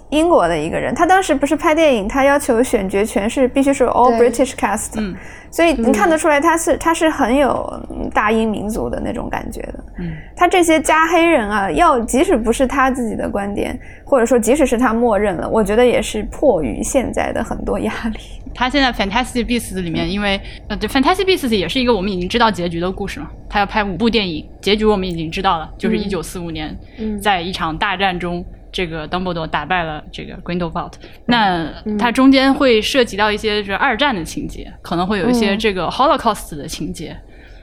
[0.09, 0.93] 英国的一个人。
[0.93, 4.93] 他当时不是拍电影，他要求选角全是必须是 all British cast。
[4.97, 5.15] 嗯。
[5.51, 7.67] 所以你看得出来，他是他是很有
[8.13, 9.83] 大英民族的那种感觉的。
[9.97, 18.19] 嗯，他这些加黑人啊，要即使不是他自己的观点，或者说即使是他默认了，我觉得也是迫于现在的很多压力。
[18.53, 23.31] 他现在《Fantastic Beasts》里面，因为呃，《Fantastic Beasts》也是一个我们已经知道结局的故事嘛。
[23.49, 26.77] 他要拍五部电影，结局我们已经知道了，就是一九四五年，
[27.19, 28.45] 在一场大战中。
[28.71, 30.93] 这个 Dumbledore 打败了这个 Grindelwald，
[31.25, 31.67] 那
[31.97, 37.17] 它中间会涉及到一些是二战的情节，可能会有一些这个 Holocaust 的情节。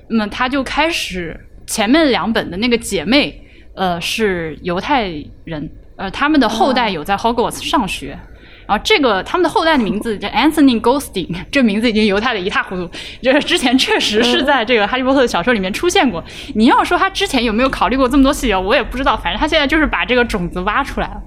[0.09, 3.43] 那么他就开始前面两本的那个姐妹，
[3.75, 5.13] 呃，是犹太
[5.45, 8.19] 人，呃，他们的后代有在 Hogwarts 上学。
[8.67, 12.91] 然后这个他们的后代的名字叫 Anthony Goldstein， 这名字已经犹太的一塌糊涂。
[13.23, 16.23] 就是之前确实是在这个《哈利波特》的小说里面出现过。
[16.55, 19.17] 你要说他之前有没有考虑过这么多细节，我也不知道。
[19.17, 21.23] 反正他现在就是把这个种子挖出来了，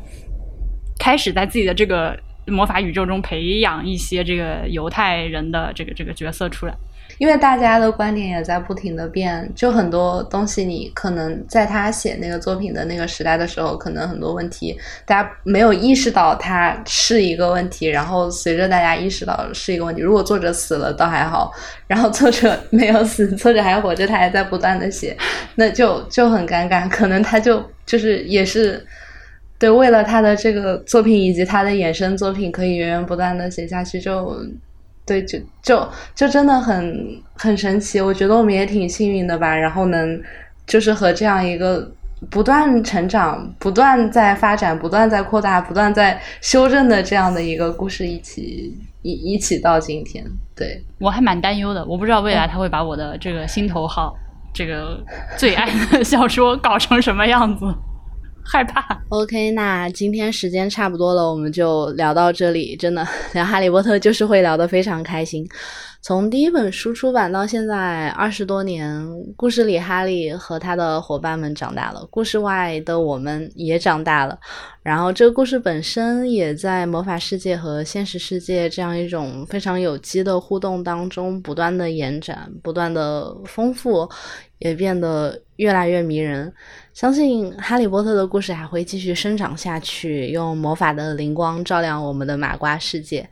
[0.99, 6.73] 开始在自己的这个魔法宇宙中培养一些这个犹太人的这个这个角色出来。
[7.19, 21.51] 因为大家的观点也在不停的变，就很多东西你可能在他写那个作品的那个时代的时候，可能很多问题大家没有意识到它是一个问题，然后随着大家意识到是一个问题，如果作者死了倒还好，
[21.87, 25.15] 然后作者 没有死，作者还活着，他还在不断的写，
[25.55, 28.81] 那就就很尴尬，可能他就就是也是
[29.57, 34.41] 对为了他的这个作品以及他的衍生作品可以源源不断的写下去就。
[35.09, 39.55] 对，就就就真的很很神奇，我觉得我们也挺幸运的吧。
[39.55, 40.21] 然后能
[40.67, 41.91] 就是和这样一个
[42.29, 50.23] 不断成长、不断在发展、不断在扩大、不断在修正的这样的一个故事一起一一起到今天。
[50.55, 54.15] 对我还蛮担忧的，我不知道未来他会把我的这个心头好、
[54.53, 55.03] 这个
[55.35, 57.65] 最爱的小说搞成什么样子。
[58.43, 59.01] 害怕。
[59.09, 62.75] OK，那今天时间差不多了，我们就聊到这里。
[62.75, 65.47] 真的聊《哈利波特》就是会聊得非常开心。
[66.01, 74.39] 从第一本书出版到现在二十多年，故事里哈利和他的伙伴们长大了，故事外的我们也长大了。
[74.81, 84.09] 然后这个故事本身也在魔法世界和现实世界这样一种非常有机的互动当中不断的延展，不断的丰富，
[84.59, 86.51] 也变得越来越迷人。
[86.99, 93.29] 相信哈利波特的故事还会继续生长下去，用魔法的灵光照亮我们的马瓜世界。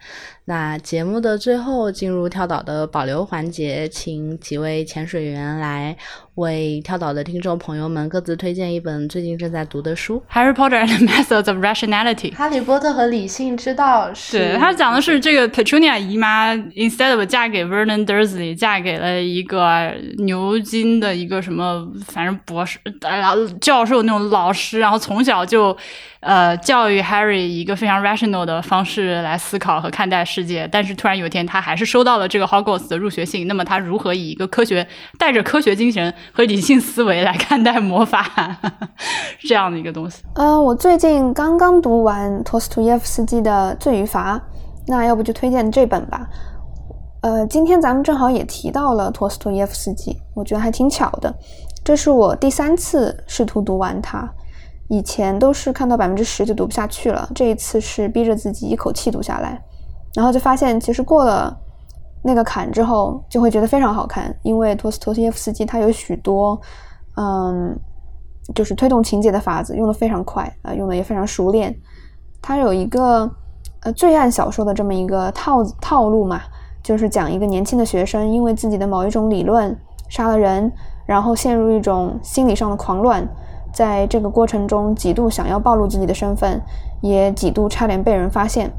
[0.50, 5.94] 那节目的最后进入跳岛的保留环节，请几位潜水员来
[6.36, 10.24] 为跳岛的听众朋友们各自推荐一本最近正在读的书。
[10.34, 12.32] 《Harry Potter and the Methods of Rationality》。
[12.34, 14.38] 哈利波特和理性之道是。
[14.38, 22.80] 对，他讲的是这个 Petunia 姨妈 instead of 嫁给 Vernon Dursley，嫁给了一个牛津的一个什么，反正博士、
[23.60, 25.76] 教授那种老师，然后从小就。
[26.20, 33.48] 呃，教育 Harry 一个非常 rational 的方式来思考和看待世界，但是突然有一天他还是收到了这个 Hogwarts 的入学信。
[33.48, 38.24] 那么他如何以一个科学、带着科学精神和理性思维来看待魔法
[39.40, 40.22] 这样的一个东西？
[40.36, 44.38] 呃，我最近刚刚读完托斯托耶夫斯基的《罪与罚》，
[44.86, 46.28] 那要不就推荐这本吧。
[47.24, 51.34] 呃，今天咱们正好也提到了托斯托耶夫斯基，我觉得还挺巧的。
[51.84, 54.32] 这是我第三次试图读完它。
[54.90, 59.62] 以前都是看到百分之十就读不下去了，这一次是逼着自己一口气读下来，
[60.16, 61.56] 然后就发现其实过了
[62.24, 66.60] 那个坎之后，就会觉得非常好看，因为托斯托耶夫斯基他有许多，
[67.16, 67.78] 嗯，
[68.56, 71.76] 就是推动情节的法子用的非常快啊，用的也非常熟练。
[72.42, 73.30] 他有一个
[73.82, 76.42] 呃罪案小说的这么一个套套路嘛，
[76.84, 79.78] 就是讲一个年轻的学生因为自己的某一种理论
[80.10, 80.72] 杀了人，
[81.06, 83.28] 然后陷入一种心理上的狂乱。
[83.74, 86.60] 在这个过程中，几度想要暴露自己的身份，
[87.02, 88.72] 也几度差点被人发现。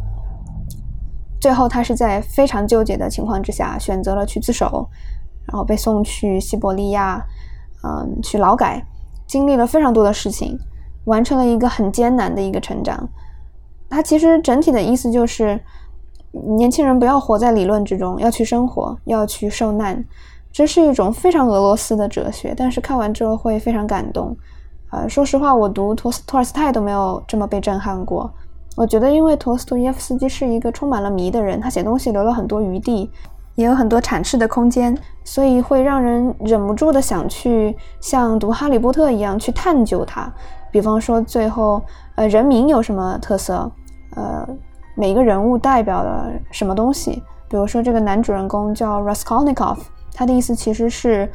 [1.40, 4.88] 最后，他是在非常纠结的情况之下，选择了去自首，
[5.46, 7.24] 然后被送去西伯利亚，
[7.84, 8.84] 嗯，去劳改，
[9.26, 10.58] 经历了非常多的事情，
[11.04, 13.08] 完成了一个很艰难的一个成长。
[13.88, 15.60] 他其实整体的意思就是，
[16.56, 20.04] 年轻人不要活在理论之中，要去生活，要去受难。
[20.50, 24.36] 这是一种非常俄罗斯的哲学，但是看完之后会非常感动。
[24.90, 28.32] 呃，说实话，我读托斯托尔斯泰都没有这么被震撼过。
[28.78, 33.10] 我觉得，因为托斯托耶夫斯基是一个充满了谜的人，他写东西留了很多余地，
[33.56, 40.32] 也有很多阐释的空间，所以会让人忍不住的想去像读《哈利波特》一样去探究它。
[40.70, 41.82] 比方说，最后，
[42.14, 43.68] 呃，人名有什么特色？
[44.14, 44.48] 呃，
[44.94, 47.20] 每个人物代表了什么东西？
[47.48, 49.78] 比如说，这个男主人公叫 Raskolnikov，
[50.14, 51.28] 他的意思其实是。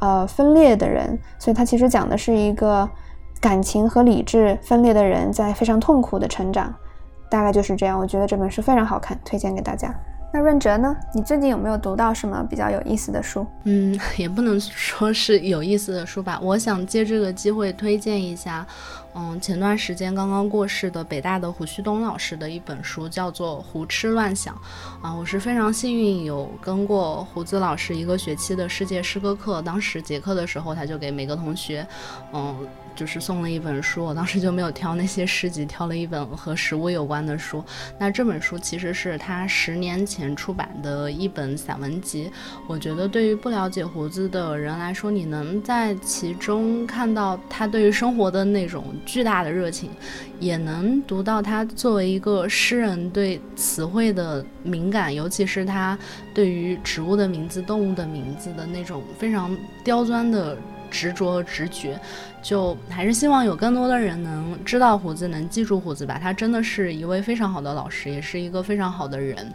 [0.00, 2.88] 呃，分裂的人，所以他其实讲的是一个
[3.40, 6.72] 感情和理智分裂的人在非常痛苦的成长，
[7.30, 7.98] 大概就是这样。
[7.98, 9.94] 我觉得这本书非常好看，推荐给大家。
[10.30, 10.94] 那润哲呢？
[11.14, 13.46] 你最近有没有读到什么比较有意思的书？
[13.64, 16.38] 嗯， 也不能说是有意思的书吧。
[16.42, 18.66] 我想借这个机会推荐一下，
[19.14, 24.54] 嗯，前段时间刚刚过世的北大的胡旭东老师的一本书，叫做《胡吃乱想》。
[25.00, 31.86] 啊，我是非常幸运有跟过胡子老师一个学期的世界诗歌课，当时结课的时候，他就给每个同学，
[32.34, 32.68] 嗯。
[32.98, 37.64] 就是送了一本书，我当时就没有挑那些诗集，挑了一本和食物有关的书。
[37.96, 42.28] 那这本书其实是他十年前出版的一本散文集。
[42.66, 49.90] 我觉得对于不了解胡子的人来说，你能在其中看到他对于生活的那种巨大的热情，
[50.40, 55.96] 也能读到他作为一个诗人对词汇的敏感，尤其是他
[56.34, 60.58] 对于植物的名字、动物的名字的那种非常刁钻的。
[60.90, 61.98] 执着直觉，
[62.42, 66.18] 就还是希望有更多的人能知道胡子，能记住胡子吧。
[66.20, 69.52] 他真的是一位非常好的老师，也是一个非常好的人。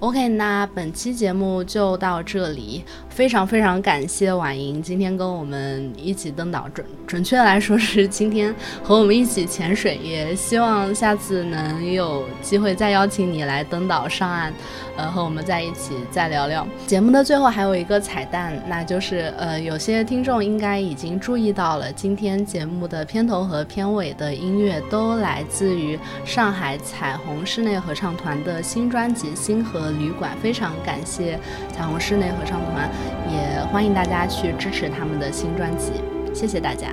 [0.00, 2.84] OK，那本期节目就到这里。
[3.18, 9.96] 非常非常感谢婉莹今天跟我们一起登岛，准准确来说是今天和我们一起潜水。
[9.96, 14.54] 也希望下次能有机会再邀请你来登岛上岸，
[14.96, 16.64] 呃，和我们在一起再聊聊。
[16.86, 30.30] 节目的最后还有一个彩蛋，那就是呃，有些听众应该已经注意到了，今天节目的片头和片尾的音乐都来自于上海彩虹室内合唱团的新专辑《星河旅馆》。
[30.40, 31.36] 非常感谢
[31.72, 32.88] 彩虹室内合唱团。
[33.30, 35.92] 也欢迎大家去支持他们的新专辑，
[36.34, 36.88] 谢谢大家。